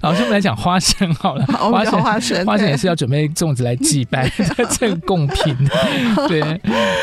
[0.02, 1.44] 老师，我们来讲花神好了。
[1.46, 4.30] 花神，花神，花神也是要准备粽子来祭拜
[4.78, 5.56] 这个贡品。
[6.28, 6.40] 对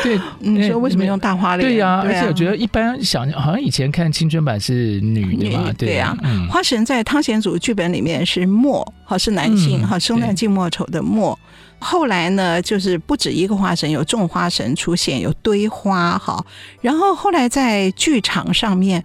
[0.02, 1.68] 对，你说为什么用大花脸？
[1.68, 6.16] 对呀，而且我觉得一般想，好像以前看青春版是女的嘛，对呀。
[6.50, 11.38] 花神在汤显祖剧本里面是墨，好是男性，好生旦净末莫愁的莫，
[11.78, 16.44] 后来呢，就是不止一个花神，有种花神出现，有堆花哈。
[16.80, 19.04] 然后后来在剧场上面，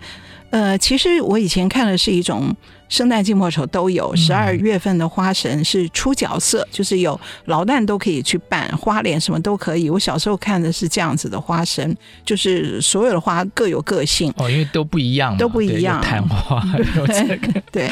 [0.49, 2.55] 呃，其实我以前看的是一种。
[2.93, 9.89] 生旦净末丑都有，十二月份的花神是出角色，嗯、就是有老旦都可以去扮花脸，什么都可以。
[9.89, 15.99] 我小时候看的是这样子的花神，就是所有的花各有个性哦，因为都不一样，都不一样。
[16.03, 16.63] 昙花，
[17.71, 17.89] 对。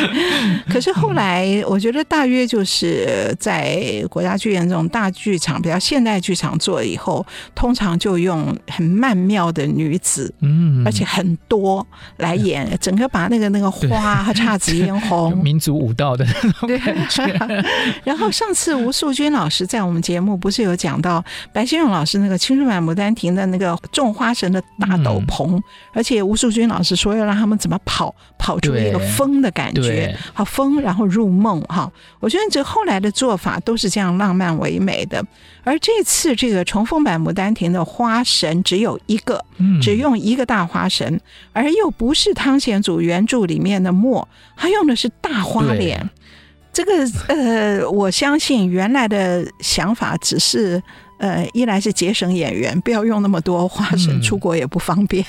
[0.69, 7.25] 可是后来，我觉得大约就是在国家剧院这种大剧场，比较现代剧场做了以后，
[7.55, 11.85] 通常就用很曼妙的女子，嗯，而且很多
[12.17, 14.59] 来演，整个把那个那个花和姹
[14.99, 17.65] 红，民族舞蹈的那种感觉。
[18.03, 21.23] 然后上次吴素君老师在我们节目不是有讲到
[21.53, 25.63] 白先勇老师那个青春版牡丹亭的那个种花神的大斗篷，嗯、
[25.93, 31.91] 而且吴素君老师说要让他们怎么跑，跑出一个风的感觉，好风，然后入梦哈。
[32.19, 35.23] 我觉得这后来的做法都是这样浪漫唯美的。
[35.63, 39.43] 而这次这个重逢版牡丹亭的花神只有一个，
[39.79, 41.21] 只用一个大花神，
[41.53, 46.09] 而又不是汤显祖原著里面的墨，他用的是大花脸。
[46.73, 46.93] 这个
[47.27, 50.81] 呃，我相信原来的想法只是
[51.19, 55.23] 呃，一来是节省演员，不要用那么多花神， 出国也不方便；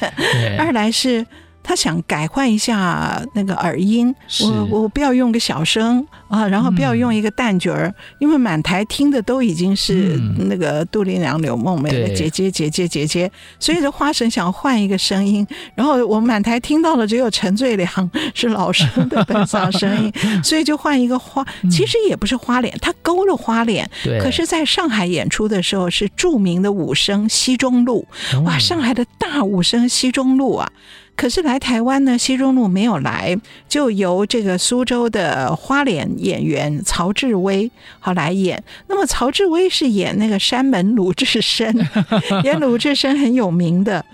[0.59, 1.26] 二来是。
[1.63, 23.89] 他想改换一下那个耳音，我我不要用个小声啊，然后不要用一个旦角儿，嗯、因为满台听的都已经是那个杜丽娘、柳梦梅的姐姐姐姐姐姐，所以这花神想换一个声音，然后我满台听到了只有陈最良是老生的本嗓声音， 所以就换一个花，其实也不是花脸，他勾了花脸，
[24.21, 28.07] 可是在上海演出的时候是著名的武生西中路，
[28.45, 30.69] 哇，上海的大武生西中路啊。
[31.15, 33.37] 可是来台湾呢，西中路没有来，
[33.69, 38.63] 就由这个苏州的花脸演员曹志威好来演。
[38.89, 41.73] 那么曹志威是演那个山门鲁智深，
[42.45, 44.05] 演鲁智深很有名的。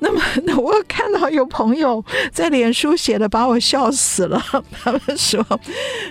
[0.00, 4.42] 那么， 那我看到有朋友在脸书写的，把我笑死了。
[4.82, 5.44] 他们说，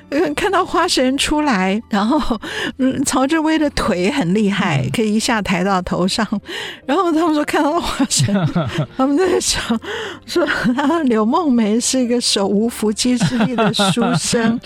[0.10, 2.40] 嗯，看到花神出来，然后，
[2.78, 6.28] 嗯，曹志威的腿很厉害，可以一下抬到头上。
[6.86, 8.34] 然后他们说看到花神，
[8.98, 9.62] 他们在想
[10.26, 10.46] 说，
[11.06, 14.60] 柳梦梅是一个手无缚鸡之力的书生，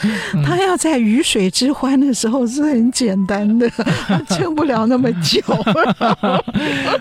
[0.45, 3.69] 他要在鱼水之欢的时候是很简单的，
[4.29, 5.41] 撑不了那么久。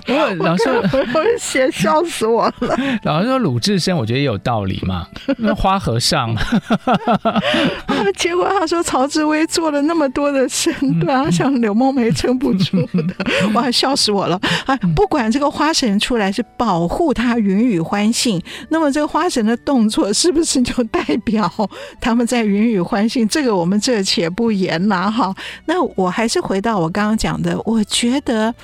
[0.08, 0.64] 我老师，
[1.14, 2.26] 我写笑死。
[2.26, 2.76] 我了！
[3.04, 5.06] 老实说，鲁智深我觉得也有道理嘛。
[5.38, 6.34] 那花和尚，
[8.16, 13.14] 结果他说曹志威做了那么多的身段，像柳梦梅撑不住的，
[13.54, 14.40] 哇，笑死我了！
[14.66, 21.50] 啊，不管这个花神出来是保护他云雨欢信，那么这个花神的动作是不是就代表
[22.00, 23.26] 他们在云雨欢信？
[23.28, 25.34] 这个我们这且不言了哈。
[25.66, 28.54] 那我还是回到我刚刚讲的，我觉得。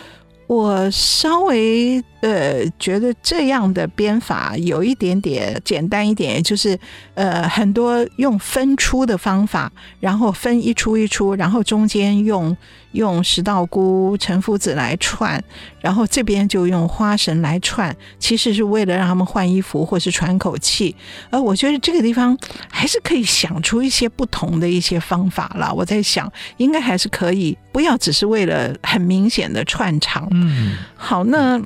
[0.47, 6.79] 我稍微呃觉得这样的编法有一点点简单一点，就是
[7.15, 12.57] 呃很多用分出的方法，然后分一出一出，然后中间用。
[12.93, 15.43] 用石道菇、陈夫子来串，
[15.81, 20.95] 然后这边就用花神来串，其实是为了让他们换衣服或是喘口气。
[21.31, 22.37] 而我觉得这个地方
[22.71, 25.73] 还是可以想出一些不同的一些方法了。
[25.73, 30.29] 我在想，应该还是可以，不要只是为了很明显的串场。
[30.31, 31.61] 嗯，好，那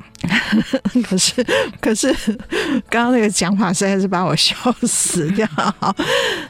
[1.04, 1.46] 可是
[1.80, 2.12] 可是
[2.88, 5.46] 刚刚那个讲法实在是把我笑死掉。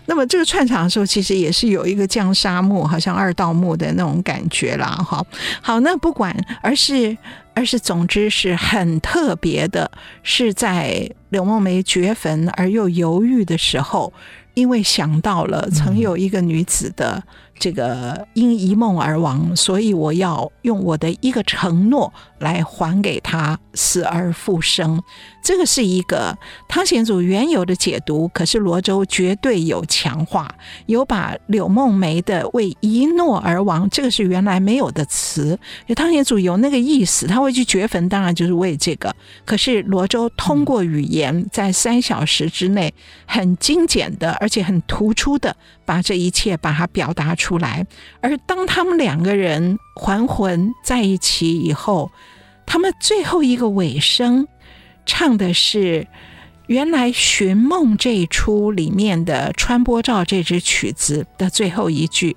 [0.07, 4.66] 那么这个串场的时候，其实也是有一个降沙幕，好像二道木的那种感觉。
[4.67, 5.25] 学了，哈。
[5.63, 7.17] 好，那不管，而是
[7.55, 9.91] 而是，总之是很特别的，
[10.25, 14.13] 是在柳梦梅掘坟而又犹豫的时候，
[14.57, 17.23] 因为想到了曾有一个女子的。
[17.59, 25.03] 这个因一梦而亡，所以我要用我的一个承诺来还给她死而复生。
[25.43, 26.37] 这个是一个
[26.69, 30.55] 汤显祖原有的解读，可是罗周绝对有强化，
[30.85, 35.59] 有把柳梦梅的为一诺而亡，这个是原来没有的词。
[35.95, 39.11] 汤显祖有那个意思，他会去掘坟，当然就是为这个。
[39.47, 42.93] 可是罗周通过语言，在三小时之内，
[43.25, 47.59] 很精简的，而且很突出的，把这一切把它表达出。
[47.59, 47.85] 来，
[48.21, 52.13] 而当他们两个人还魂在一起以后，
[52.65, 54.47] 他们最后一个尾声
[55.05, 56.07] 唱的是
[56.69, 62.37] 原来《寻梦》这一出里面的《穿播照》这支曲子的最后一句。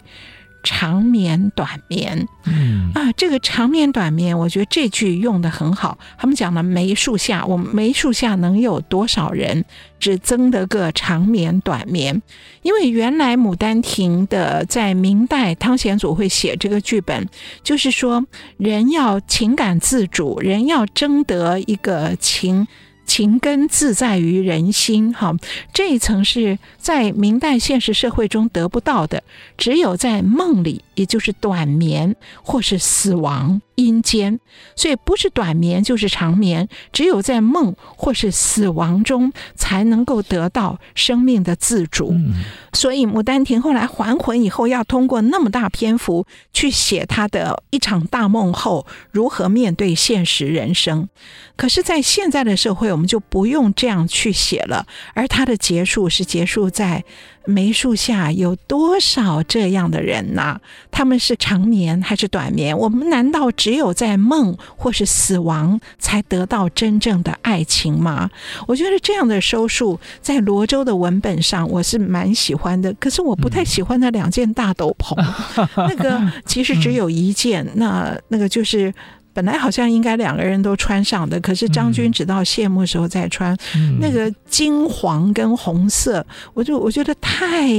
[0.63, 5.97] 长眠短眠，嗯啊，这个长眠短眠，我觉得这句用得很好。
[6.17, 9.63] 他们讲了梅树下，我们梅树下能有多少人？
[9.99, 12.21] 只争得个长眠短眠。
[12.61, 17.27] 因为原来《牡丹亭》的在明代汤显祖会写这个剧本，
[17.63, 18.25] 就是说
[18.57, 22.67] 人要情感自主，人要争得一个情。
[23.09, 25.35] 情根自在于人心，哈，
[25.73, 29.23] 这一层是在明代现实社会中得不到的，
[29.57, 33.61] 只有在梦里，也就是短眠或是死亡。
[33.79, 34.37] 阴间，
[34.75, 42.11] 所以不是短眠就是长眠，只有在梦或是死亡中才能够得到生命的自主。
[42.11, 42.33] 嗯、
[42.73, 51.07] 所以《牡丹亭》后来还魂以后，要通过那么大篇幅去写他的一场大梦后如何面对现实人生。
[51.55, 54.85] 可是，在现在的社会，我们就不用这样去写了。
[55.13, 57.03] 而它的结束是结束在
[57.45, 60.61] 梅树下，有多少这样的人呐、啊？
[60.91, 62.77] 他们是长眠还是短眠？
[62.77, 68.29] 我们难道只有在梦或是死亡才得到真正的爱情吗？
[68.67, 72.93] 我觉得这样的收束在罗州的文本上，我是蛮喜欢的。
[72.99, 75.15] 可是我不太喜欢那两件大斗篷，
[75.87, 78.93] 那个其实只有一件，那那个就是。
[79.39, 87.69] 本来好像应该两个人都穿上的，可是张军直到谢幕时候再穿，嗯、那个金黄跟红色，我就我觉得太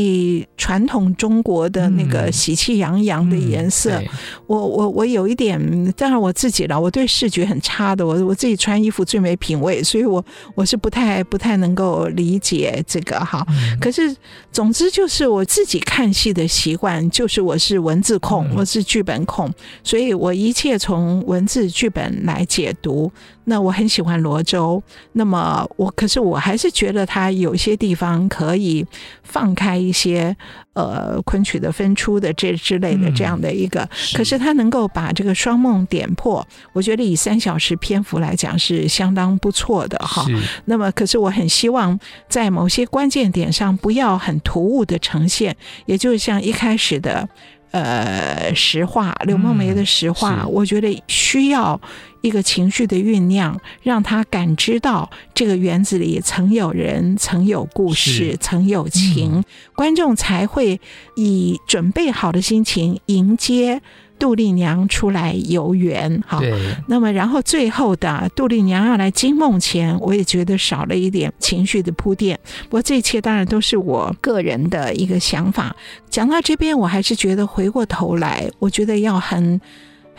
[0.56, 4.08] 传统中国的那个喜气洋洋的颜色，嗯嗯、
[4.46, 5.60] 我我我有一点，
[5.92, 13.46] 当然我自己了，我对视觉很差的，我我自己穿衣服最没品味，所以我我是不太不太能够理解这个哈。
[13.50, 14.16] 嗯、可是
[14.50, 19.52] 总之就是我自己看戏的习惯，就是我是文字控，嗯、我是剧本控，
[19.84, 21.46] 所以我一切从文。
[21.50, 23.10] 文字剧本来解读，
[23.42, 24.80] 那我很喜欢罗周。
[25.14, 28.86] 那么我可是我还是觉得他有些地方可以
[29.24, 30.36] 放开一些，
[30.74, 33.88] 呃，昆曲的分出的这之类的这样的一个。
[34.14, 40.24] 可是他能够把这个双梦点破，我觉得以三小时篇幅来讲是相当不错的哈。
[40.66, 41.98] 那么可是我很希望
[42.28, 47.28] 在某些关键点上不要很突兀的呈现，也就是像一开始的。
[47.70, 51.80] 呃，实话，柳梦梅的实话，嗯、我觉得需要
[52.20, 59.44] 一个情绪的酝酿，让他感知到这个园子里曾有人，曾有故事，曾有情，嗯、
[59.76, 60.80] 观众才会
[61.14, 63.80] 以准备好的心情迎接。
[64.20, 66.40] 杜丽娘出来游园，好，
[66.86, 72.38] 那么然后最后的杜丽娘要来惊梦前，我也觉得少了一点情绪的铺垫。
[72.64, 75.74] 不过这一切当然都是我个人的一个想法。
[76.08, 79.60] 讲到这边，我还是觉得回过头来，我觉得要很。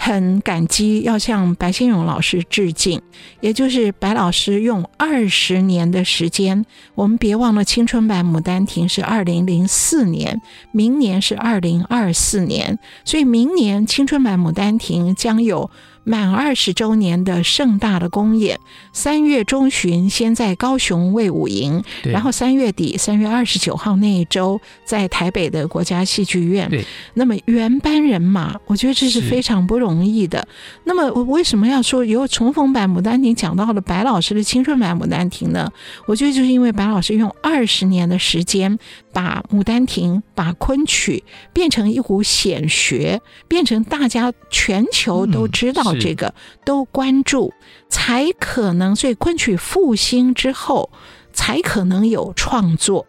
[0.04, 3.00] 很感激，要向白先勇老师致敬。
[3.40, 10.42] 也就是白老师用二十年的时间，我们别忘了青春版《牡丹亭》是二零零四年，
[10.72, 15.70] 明年是二零二四年，所以明年青春版《牡丹亭》将有。
[16.04, 18.60] 满二十周年的盛大的公演，
[18.92, 26.70] 三月中旬先在高雄卫武营，然后三月底三月二十九号那一周在台北的国家戏剧院。
[26.70, 26.84] 对，
[27.14, 30.48] 那么原班人马，我觉得这是非常不容易的。
[30.84, 35.72] 那么我为什么要说由重逢版《牡丹亭》讲到了白老师的青春版《牡丹亭》呢？
[36.08, 38.78] 我觉得就是因为白老师用二十年的时间，
[39.14, 41.24] 把《牡丹亭》把昆曲
[41.54, 46.00] 变成一股显学，变成大家全球都知道、嗯。
[46.00, 46.34] 这个
[46.66, 47.54] 都关注，
[47.90, 48.96] 才可能。
[48.96, 50.90] 所以昆曲复兴之后，
[51.34, 53.08] 才可能有创作。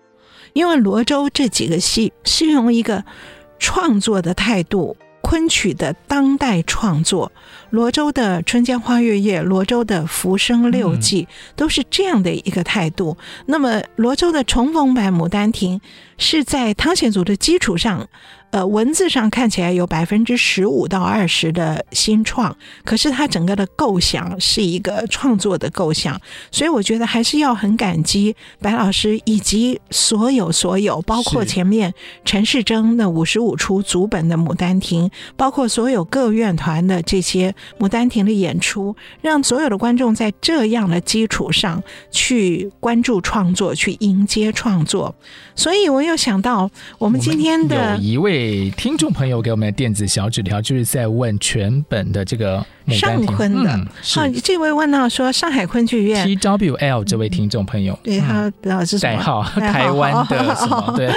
[0.53, 3.05] 因为罗州这几个戏是用一个
[3.59, 7.33] 创作的态度，昆曲的当代创作，
[7.71, 11.25] 罗州的《春江花月夜》，罗州的《浮生六记》，
[11.57, 13.17] 都是这样的一个态度。
[13.19, 15.79] 嗯、那么罗州的重逢版《牡丹亭》
[16.19, 18.09] 是在汤显祖的基础上。
[18.53, 31.95] 呃，文字上看起来有百分之十五到二十的新创，可是它整个的构想是一个创作的构想，所以我觉得还是要很感激白老师以及所有所有，包括前面
[32.27, 37.51] 陈世珍的五十五出组本的《牡丹亭》，包括所有各院团的这些
[37.83, 45.15] 《牡丹亭》的演出，让所有的观众在这样的基础上去关注创作，去迎接创作。
[45.55, 48.42] 所以我又想到我们今天的有一位。
[48.43, 53.71] 给听众朋友给我们的电子小纸条，就是在问全本的这个上昆的。
[53.71, 60.95] 好、嗯啊，这位问到说上海昆剧院 T W L 这位听众朋友，对他不知道是什么代号，台湾的什么？
[60.97, 61.13] 对，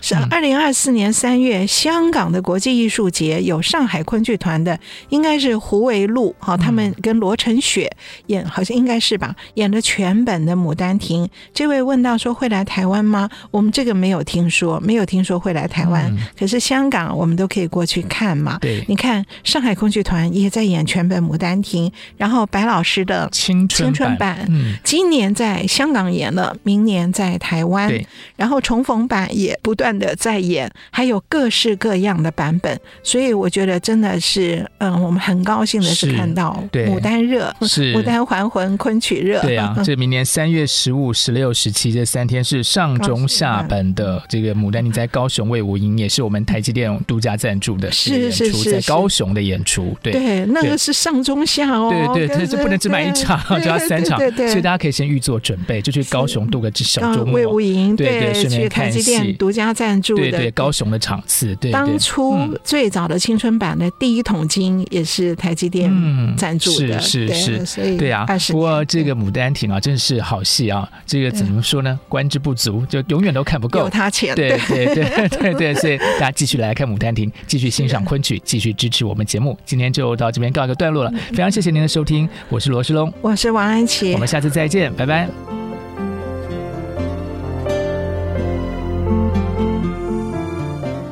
[0.00, 7.90] 是二零二四年三月，香港的国际艺术节有上海昆剧团的，应该是胡维路，好，他们跟罗成雪
[8.26, 11.24] 演，好像应该是吧，演的全本的《牡丹亭》。
[11.52, 13.28] 这位问到说会来台湾吗？
[13.50, 16.58] 我们这个没有听说，没有听说会来台湾，嗯、可是。
[16.68, 18.58] 香港我们都可以过去看嘛。
[18.60, 21.88] 对，你看上海昆剧团也在演全本《牡丹亭》，
[22.18, 28.06] 然后白老师的青春版，嗯，今年在香港演了，明年在台湾，对，
[28.36, 37.94] 然后重逢版也不断的在演，还有各式各样的版本，所以我觉得真的是，嗯，我们很高兴的是看到牡丹热，是。
[37.94, 46.58] 牡丹还魂昆曲热，对啊， 这明年三月十五、十六、十七这三天是上中下本的这个《牡丹亭》在高雄魏武营，也是我们台。
[46.58, 50.12] 台积电独家赞助的是是是在高雄的演出，对。
[50.12, 65.88] 对，那个是上中下哦，对对，这不能只买一场， 就要三场，所以大家可以先预做准备，就去高雄度个小周末，魏无营，对对，顺便看戏，独家赞助的，对对，高雄的场次，对，当初最早的青春版的第一桶金也是台积电
[66.36, 71.98] 赞助的，是是是，对啊，不过这个《牡丹亭》啊，真是好戏啊，这个怎么说呢？
[72.08, 74.88] 观之不足，就永远都看不够，有他钱，对对。
[74.88, 79.58] 对对对，所以大家继续来看《牡丹亭》，继续欣赏昆曲，继续支持我们节目。
[79.64, 85.28] 今天就到这边告一个段落了，非常谢谢您的收听，我是罗世龙，我是王安琪，我们下次再见，拜拜。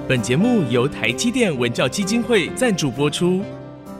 [0.09, 3.43] 本节目由台积电文教基金会赞助播出，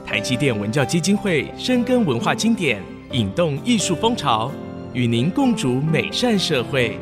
[0.05, 4.49] 台积电文教基金会深耕文化经典，引动艺术风潮，
[4.93, 6.97] 与您共筑美善社会。